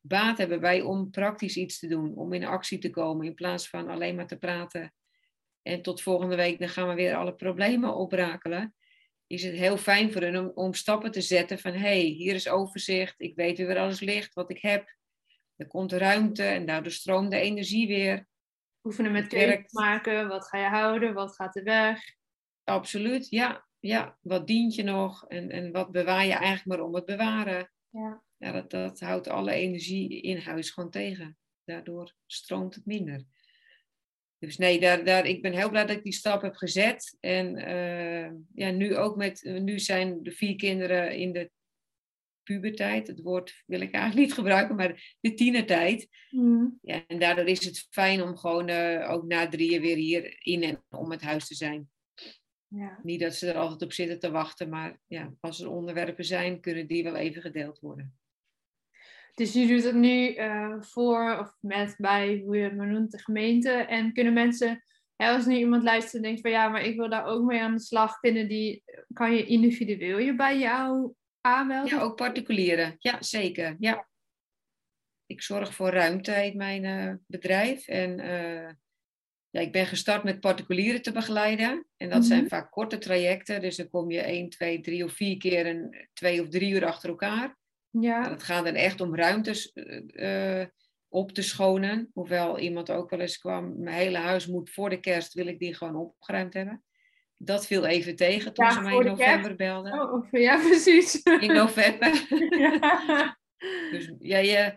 [0.00, 3.68] baat hebben bij om praktisch iets te doen, om in actie te komen in plaats
[3.68, 4.94] van alleen maar te praten.
[5.62, 8.74] En tot volgende week, dan gaan we weer alle problemen oprakelen
[9.26, 12.34] is het heel fijn voor hen om, om stappen te zetten van hé, hey, hier
[12.34, 14.94] is overzicht, ik weet weer waar alles ligt, wat ik heb.
[15.56, 18.26] Er komt ruimte en daardoor stroomt de energie weer.
[18.82, 22.14] Oefenen met keuzes maken, wat ga je houden, wat gaat er weg?
[22.64, 23.66] Absoluut, ja.
[23.80, 24.18] ja.
[24.20, 27.70] Wat dient je nog en, en wat bewaar je eigenlijk maar om het bewaren?
[27.90, 28.24] Ja.
[28.36, 31.36] Ja, dat, dat houdt alle energie in huis gewoon tegen.
[31.64, 33.24] Daardoor stroomt het minder.
[34.38, 37.16] Dus nee, daar, daar, ik ben heel blij dat ik die stap heb gezet.
[37.20, 41.50] En uh, ja, nu ook met, nu zijn de vier kinderen in de
[42.42, 43.06] puberteit.
[43.06, 46.08] Het woord wil ik eigenlijk niet gebruiken, maar de tienertijd.
[46.30, 46.78] Mm.
[46.82, 50.62] Ja, en daardoor is het fijn om gewoon uh, ook na drieën weer hier in
[50.62, 51.88] en om het huis te zijn.
[52.68, 53.00] Ja.
[53.02, 56.60] Niet dat ze er altijd op zitten te wachten, maar ja, als er onderwerpen zijn,
[56.60, 58.18] kunnen die wel even gedeeld worden.
[59.36, 63.10] Dus je doet het nu uh, voor of met bij, hoe je het maar noemt,
[63.10, 63.70] de gemeente.
[63.70, 64.82] En kunnen mensen,
[65.16, 67.60] ja, als nu iemand luistert en denkt van ja, maar ik wil daar ook mee
[67.60, 68.82] aan de slag, kunnen die,
[69.12, 71.96] kan je individueel je bij jou aanmelden?
[71.96, 72.96] Ja, ook particulieren.
[72.98, 73.76] Ja, zeker.
[73.78, 74.08] Ja.
[75.26, 77.88] Ik zorg voor ruimte in mijn uh, bedrijf.
[77.88, 78.70] En uh,
[79.50, 81.86] ja, ik ben gestart met particulieren te begeleiden.
[81.96, 82.48] En dat zijn mhm.
[82.48, 83.60] vaak korte trajecten.
[83.60, 86.86] Dus dan kom je één, twee, drie of vier keer een, twee of drie uur
[86.86, 87.56] achter elkaar.
[87.90, 88.30] Ja.
[88.30, 90.64] Het gaat dan echt om ruimtes uh,
[91.08, 92.10] op te schonen.
[92.12, 95.58] Hoewel iemand ook wel eens kwam, mijn hele huis moet voor de kerst, wil ik
[95.58, 96.84] die gewoon opgeruimd hebben.
[97.36, 100.00] Dat viel even tegen toen ze mij in november belden.
[100.00, 101.22] Oh, ja, precies.
[101.22, 102.26] In november.
[102.58, 103.38] Ja.
[103.92, 104.74] dus ja, je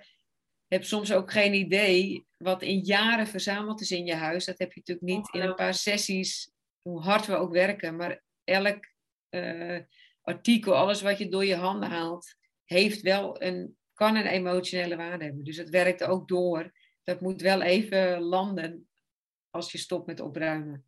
[0.68, 4.46] hebt soms ook geen idee wat in jaren verzameld is in je huis.
[4.46, 6.52] Dat heb je natuurlijk niet in een paar sessies,
[6.82, 7.96] hoe hard we ook werken.
[7.96, 8.92] Maar elk
[9.30, 9.80] uh,
[10.22, 12.36] artikel, alles wat je door je handen haalt,
[12.70, 15.44] heeft wel een, kan een emotionele waarde hebben.
[15.44, 16.72] Dus het werkt ook door.
[17.04, 18.88] Dat moet wel even landen
[19.50, 20.86] als je stopt met opruimen.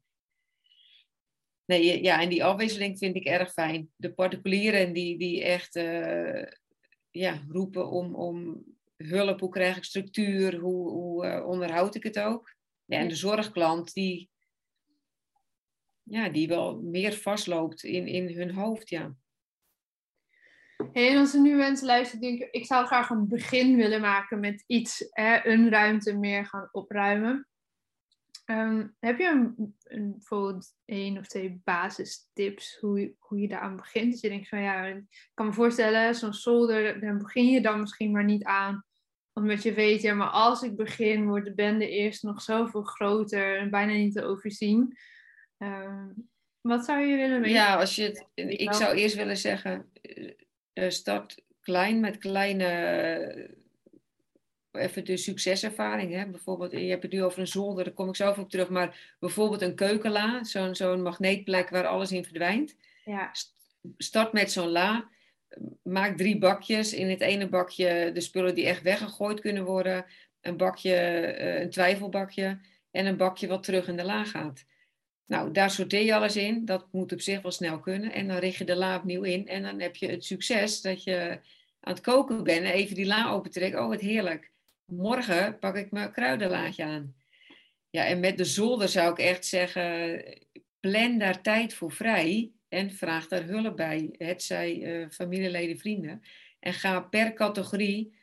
[1.65, 3.91] Nee, ja, en die afwisseling vind ik erg fijn.
[3.95, 6.43] De particulieren die, die echt uh,
[7.11, 8.63] ja, roepen om, om
[8.97, 12.55] hulp, hoe krijg ik structuur, hoe, hoe uh, onderhoud ik het ook.
[12.86, 14.29] Ja, en de zorgklant die,
[16.03, 19.15] ja, die wel meer vastloopt in, in hun hoofd, ja.
[20.93, 24.39] Hey, en als er nu mensen luisteren, denken ik zou graag een begin willen maken
[24.39, 27.47] met iets, hè, een ruimte meer gaan opruimen.
[28.45, 33.75] Ehm, heb je een, een, bijvoorbeeld één of twee basistips hoe je, hoe je daaraan
[33.75, 34.11] begint?
[34.11, 37.79] Dus je denkt van ja, ik kan me voorstellen, zo'n zolder, dan begin je dan
[37.79, 38.86] misschien maar niet aan.
[39.34, 43.57] Omdat je weet, ja, maar als ik begin, wordt de bende eerst nog zoveel groter
[43.57, 44.97] en bijna niet te overzien.
[45.57, 46.29] Um,
[46.61, 47.55] wat zou je willen weten?
[47.55, 50.32] Ja, als je het, ik zou eerst willen zeggen, uh,
[50.74, 52.67] start klein met kleine,
[54.72, 56.13] uh, even de succeservaring.
[56.13, 56.26] Hè?
[56.26, 59.15] Bijvoorbeeld, je hebt het nu over een zolder, daar kom ik zelf op terug, maar
[59.19, 62.76] bijvoorbeeld een keukenla, zo'n zo'n magneetplek waar alles in verdwijnt.
[63.05, 63.32] Ja.
[63.97, 65.09] Start met zo'n la,
[65.84, 66.93] maak drie bakjes.
[66.93, 70.05] In het ene bakje de spullen die echt weggegooid kunnen worden,
[70.41, 70.95] een bakje,
[71.39, 72.59] uh, een twijfelbakje
[72.91, 74.65] en een bakje wat terug in de la gaat.
[75.32, 76.65] Nou, daar sorteer je alles in.
[76.65, 78.11] Dat moet op zich wel snel kunnen.
[78.11, 79.47] En dan richt je de la opnieuw in.
[79.47, 81.39] En dan heb je het succes dat je
[81.79, 83.75] aan het koken bent en even die la opentrekt.
[83.75, 84.51] Oh, wat heerlijk.
[84.86, 87.15] Morgen pak ik mijn kruidenlaadje aan.
[87.89, 90.23] Ja, en met de zolder zou ik echt zeggen,
[90.79, 94.15] plan daar tijd voor vrij en vraag daar hulp bij.
[94.17, 96.21] Het zij uh, familieleden, vrienden.
[96.59, 98.13] En ga per categorie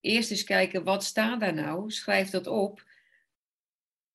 [0.00, 1.90] eerst eens kijken, wat staat daar nou?
[1.90, 2.86] Schrijf dat op.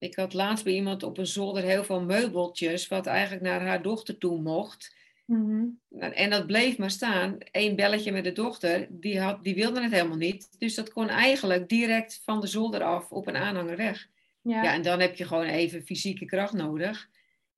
[0.04, 3.82] Ik had laatst bij iemand op een zolder heel veel meubeltjes, wat eigenlijk naar haar
[3.82, 4.95] dochter toe mocht.
[5.26, 5.66] Mhm.
[5.99, 7.38] En dat bleef maar staan.
[7.51, 10.60] Eén belletje met de dochter, die, had, die wilde het helemaal niet.
[10.60, 14.08] Dus dat kon eigenlijk direct van de zolder af op een aanhanger weg.
[14.41, 14.64] Ja.
[14.64, 17.10] ja, en dan heb je gewoon even fysieke kracht nodig.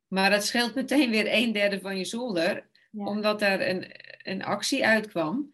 [0.08, 3.92] Maar dat scheelt meteen weer een derde van je zolder, omdat er een,
[4.24, 5.54] een actie uitkwam.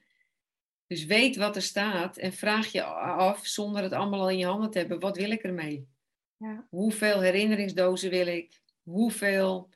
[0.88, 4.46] Dus weet wat er staat en vraag je af, zonder het allemaal al in je
[4.46, 5.90] handen te hebben, wat wil ik ermee?
[6.42, 6.68] Ja.
[6.70, 8.62] Hoeveel herinneringsdozen wil ik?
[8.84, 9.70] Hoeveel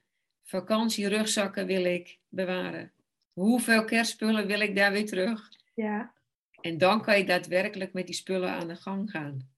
[0.43, 2.91] vakantierugzakken wil ik bewaren?
[3.33, 5.49] Hoeveel kerstspullen wil ik daar weer terug?
[5.73, 6.13] Ja.
[6.61, 9.49] En dan kan je daadwerkelijk met die spullen aan de gang gaan.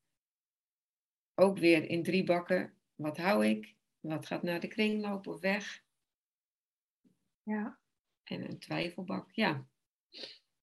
[1.36, 2.74] Ook weer in drie bakken.
[2.95, 3.76] Wat hou ik?
[3.99, 5.84] Wat gaat naar de kringloop of weg?
[7.43, 7.78] Ja.
[8.24, 9.66] En een twijfelbak, ja.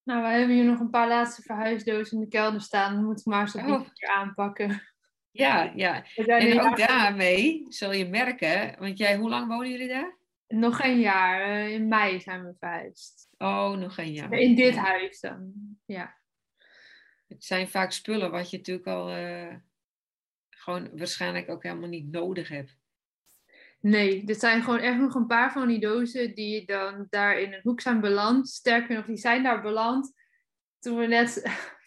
[0.03, 2.97] Nou, we hebben hier nog een paar laatste verhuisdozen in de kelder staan.
[2.97, 3.89] We moeten maar eens die oh.
[3.93, 4.83] keer aanpakken.
[5.37, 6.05] Ja, ja.
[6.15, 10.17] En ook daarmee zul je merken, want jij, hoe lang wonen jullie daar?
[10.49, 11.43] Nog een jaar.
[11.43, 13.29] Eh, in mei zijn we verhuisd.
[13.39, 14.33] Oh, nog een jaar.
[14.33, 15.53] In dit huis dan,
[15.85, 16.17] ja.
[17.29, 19.55] Het zijn vaak spullen wat je natuurlijk al uh,
[20.51, 22.77] gewoon waarschijnlijk ook helemaal niet nodig hebt.
[23.81, 27.53] Nee, dit zijn gewoon echt nog een paar van die dozen die dan daar in
[27.53, 28.49] een hoek zijn beland.
[28.49, 30.13] Sterker nog, die zijn daar beland
[30.79, 31.43] toen we net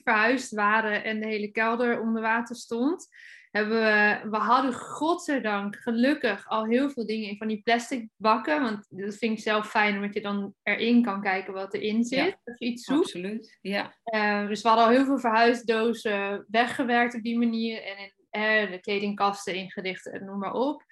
[0.07, 3.07] verhuisd waren en de hele kelder onder water stond.
[3.51, 8.61] Hebben we, we hadden godzijdank gelukkig al heel veel dingen in van die plastic bakken.
[8.61, 12.19] Want dat vind ik zelf fijn, omdat je dan erin kan kijken wat erin zit.
[12.19, 13.03] Ja, als je iets zoekt.
[13.03, 13.93] Absoluut, ja.
[14.05, 17.83] Uh, dus we hadden al heel veel verhuisdozen weggewerkt op die manier.
[17.83, 20.83] En in uh, de kledingkasten ingericht en noem maar op.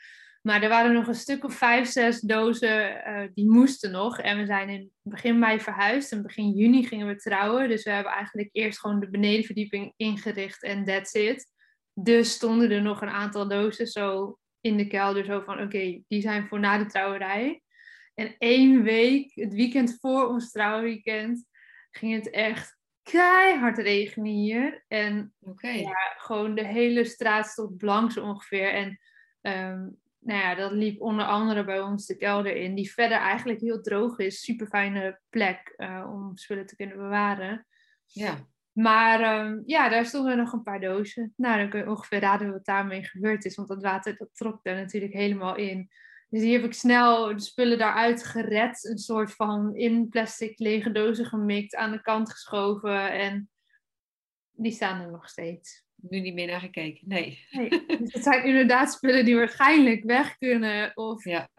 [0.45, 4.19] Maar er waren nog een stuk of vijf, zes dozen uh, die moesten nog.
[4.19, 6.11] En we zijn in begin mei verhuisd.
[6.11, 7.69] En begin juni gingen we trouwen.
[7.69, 11.51] Dus we hebben eigenlijk eerst gewoon de benedenverdieping ingericht en that's it.
[11.93, 15.25] Dus stonden er nog een aantal dozen zo in de kelder.
[15.25, 17.61] Zo van oké, die zijn voor na de trouwerij.
[18.13, 21.45] En één week, het weekend voor ons trouwweekend,
[21.91, 24.83] ging het echt keihard regenen hier.
[24.87, 28.73] En ja, gewoon de hele straat stond blank zo ongeveer.
[28.73, 28.99] En
[29.41, 33.61] um, nou ja, dat liep onder andere bij ons de kelder in, die verder eigenlijk
[33.61, 34.41] heel droog is.
[34.41, 37.67] Super fijne plek uh, om spullen te kunnen bewaren.
[38.05, 38.37] Ja.
[38.71, 41.33] Maar um, ja, daar stonden nog een paar dozen.
[41.37, 44.59] Nou, dan kun je ongeveer raden wat daarmee gebeurd is, want dat water dat trok
[44.63, 45.89] er natuurlijk helemaal in.
[46.29, 48.83] Dus hier heb ik snel de spullen daaruit gered.
[48.83, 53.11] Een soort van in plastic lege dozen gemikt, aan de kant geschoven.
[53.11, 53.49] En
[54.51, 57.07] die staan er nog steeds nu niet meer naar gekeken.
[57.07, 57.45] Nee.
[57.51, 57.69] nee.
[57.99, 61.49] Dus het zijn inderdaad spullen die waarschijnlijk weg kunnen of ja.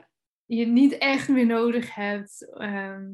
[0.45, 2.55] je niet echt meer nodig hebt.
[2.59, 3.05] Ehm,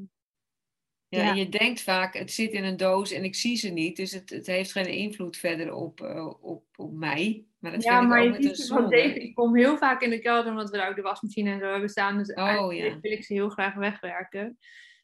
[1.09, 4.12] ja, je denkt vaak, het zit in een doos en ik zie ze niet, dus
[4.12, 7.45] het, het heeft geen invloed verder op, uh, op, op mij.
[7.59, 10.18] Maar dat ja, vind maar ik ook je ziet Ik kom heel vaak in de
[10.18, 12.18] kelder omdat we daar ook de wasmachine en zo hebben staan.
[12.18, 13.01] Dus oh, ja.
[13.01, 14.59] wil ik ze heel graag wegwerken.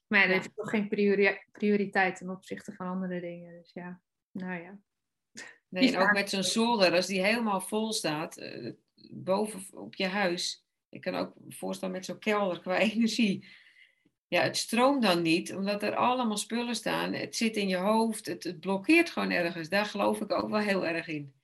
[0.06, 0.88] Maar ja, dat heeft toch geen
[1.52, 3.58] prioriteit ten opzichte van andere dingen.
[3.58, 4.00] Dus ja,
[4.30, 4.78] nou ja.
[5.68, 8.72] Nee, en ook met zo'n zolder, als die helemaal vol staat, uh,
[9.10, 10.66] boven op je huis.
[10.88, 13.46] Ik kan ook voorstellen met zo'n kelder qua energie.
[14.28, 17.12] Ja, het stroomt dan niet, omdat er allemaal spullen staan.
[17.12, 19.68] Het zit in je hoofd, het, het blokkeert gewoon ergens.
[19.68, 21.36] Daar geloof ik ook wel heel erg in.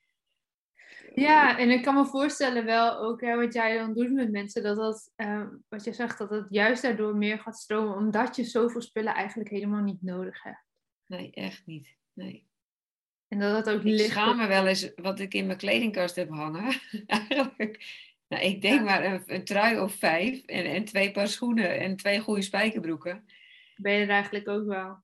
[1.14, 4.62] Ja, en ik kan me voorstellen wel ook hè, wat jij dan doet met mensen,
[4.62, 8.44] dat dat, uh, wat je zegt, dat het juist daardoor meer gaat stromen, omdat je
[8.44, 10.64] zoveel spullen eigenlijk helemaal niet nodig hebt.
[11.06, 11.96] Nee, echt niet.
[12.12, 12.46] Nee.
[13.34, 16.28] En dat het ook ik schaam me wel eens wat ik in mijn kledingkast heb
[16.28, 16.80] hangen.
[17.06, 18.02] Eigenlijk.
[18.28, 21.96] Nou, ik denk maar een, een, trui of vijf en, en twee paar schoenen en
[21.96, 23.26] twee goede spijkerbroeken.
[23.76, 24.96] Ben je er eigenlijk ook wel?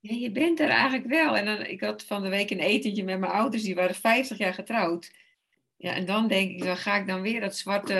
[0.00, 1.36] Ja, je bent er eigenlijk wel.
[1.36, 4.38] En dan, ik had van de week een etentje met mijn ouders, die waren 50
[4.38, 5.10] jaar getrouwd.
[5.76, 7.94] Ja, en dan denk ik, dan ga ik dan weer dat zwarte,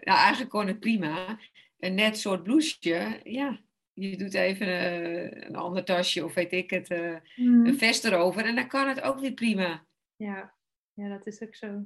[0.00, 1.38] nou eigenlijk kon het prima,
[1.78, 3.20] een net soort blouseje.
[3.22, 3.60] Ja,
[3.94, 8.44] je doet even uh, een ander tasje of weet ik het, uh, een vest erover
[8.44, 9.84] en dan kan het ook weer prima.
[10.16, 10.54] Ja.
[10.92, 11.84] ja, dat is ook zo.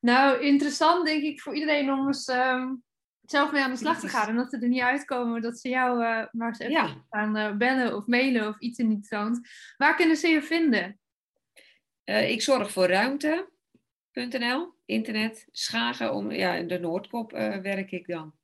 [0.00, 2.82] Nou, interessant denk ik voor iedereen om eens um,
[3.22, 4.28] zelf mee aan de slag te gaan.
[4.28, 7.04] En dat ze er niet uitkomen dat ze jou uh, maar eens even ja.
[7.10, 9.48] gaan bellen of mailen of iets in die trant.
[9.76, 10.98] Waar kunnen ze je vinden?
[12.04, 13.50] ik zorg voor ruimte.
[14.16, 15.46] Schagen.nl, internet.
[15.50, 17.30] Schagen, om, ja, in de Noordkop
[17.62, 18.34] werk ik dan.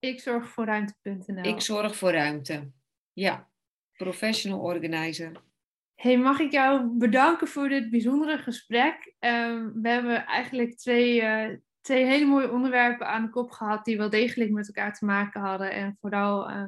[0.00, 1.44] Ik zorg voor ruimte.nl.
[1.44, 2.70] Ik zorg voor ruimte.
[3.12, 3.48] Ja,
[3.96, 5.32] professional organizer.
[5.94, 9.14] Hey, mag ik jou bedanken voor dit bijzondere gesprek?
[9.20, 13.96] Uh, we hebben eigenlijk twee, uh, twee hele mooie onderwerpen aan de kop gehad die
[13.96, 15.72] wel degelijk met elkaar te maken hadden.
[15.72, 16.66] En vooral, uh,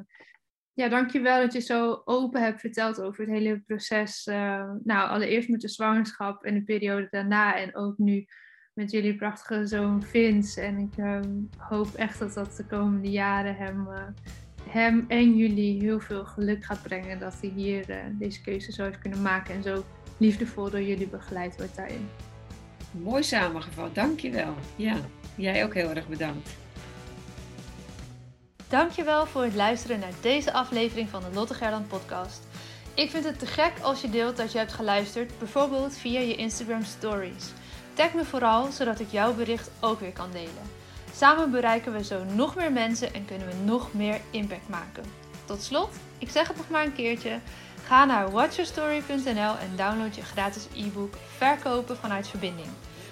[0.73, 4.25] ja, dankjewel dat je zo open hebt verteld over het hele proces.
[4.25, 8.25] nou, allereerst met de zwangerschap en de periode daarna en ook nu
[8.73, 10.61] met jullie prachtige zoon Vince.
[10.61, 14.01] En ik ehm, hoop echt dat dat de komende jaren hem, uh,
[14.69, 17.19] hem en jullie heel veel geluk gaat brengen.
[17.19, 19.83] Dat hij hier uh, deze keuze zo heeft kunnen maken en zo
[20.17, 22.09] liefdevol door jullie begeleid wordt daarin.
[22.91, 24.55] Mooi samengevat, dankjewel.
[24.75, 24.97] Ja,
[25.35, 26.55] jij ook heel erg bedankt.
[28.69, 32.47] Dankjewel voor het luisteren naar deze aflevering van de Lotte Gerland podcast.
[32.93, 36.35] Ik vind het te gek als je deelt dat je hebt geluisterd, bijvoorbeeld via je
[36.35, 37.53] Instagram stories.
[37.93, 40.71] Tag me vooral, zodat ik jouw bericht ook weer kan delen.
[41.15, 45.03] Samen bereiken we zo nog meer mensen en kunnen we nog meer impact maken.
[45.45, 47.39] Tot slot, ik zeg het nog maar een keertje.
[47.85, 52.67] Ga naar watchyourstory.nl en download je gratis e-book Verkopen vanuit verbinding.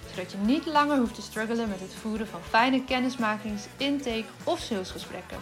[0.09, 4.59] Zodat je niet langer hoeft te struggelen met het voeren van fijne kennismakings, intake of
[4.59, 5.37] salesgesprekken.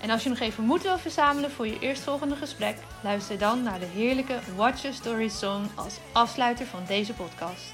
[0.00, 3.80] En als je nog even moed wil verzamelen voor je eerstvolgende gesprek, luister dan naar
[3.80, 7.73] de heerlijke Watch Your Story song als afsluiter van deze podcast.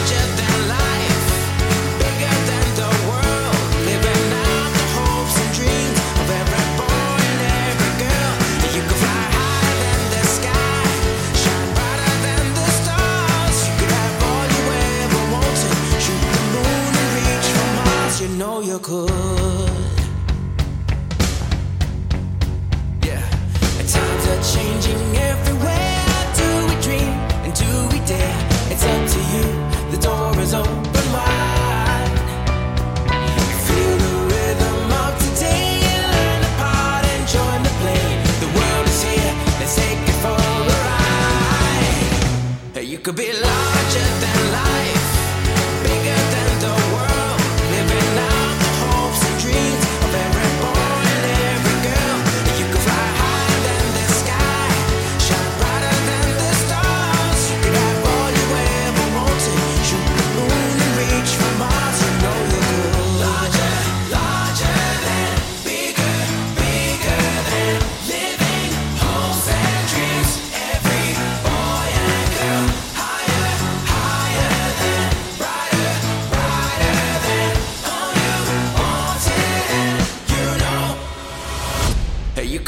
[18.21, 19.09] You know you could.
[23.03, 23.25] Yeah,
[23.95, 26.05] times are changing everywhere.
[26.37, 27.13] Do we dream
[27.45, 28.37] and do we dare?
[28.69, 29.45] It's up to you,
[29.89, 32.19] the door is open wide.
[33.65, 35.81] Feel the rhythm of today,
[36.13, 38.05] learn the part and join the play.
[38.43, 40.57] The world is here, let's take it for a
[42.75, 42.85] ride.
[42.85, 43.31] You could be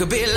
[0.03, 0.32] could be larger.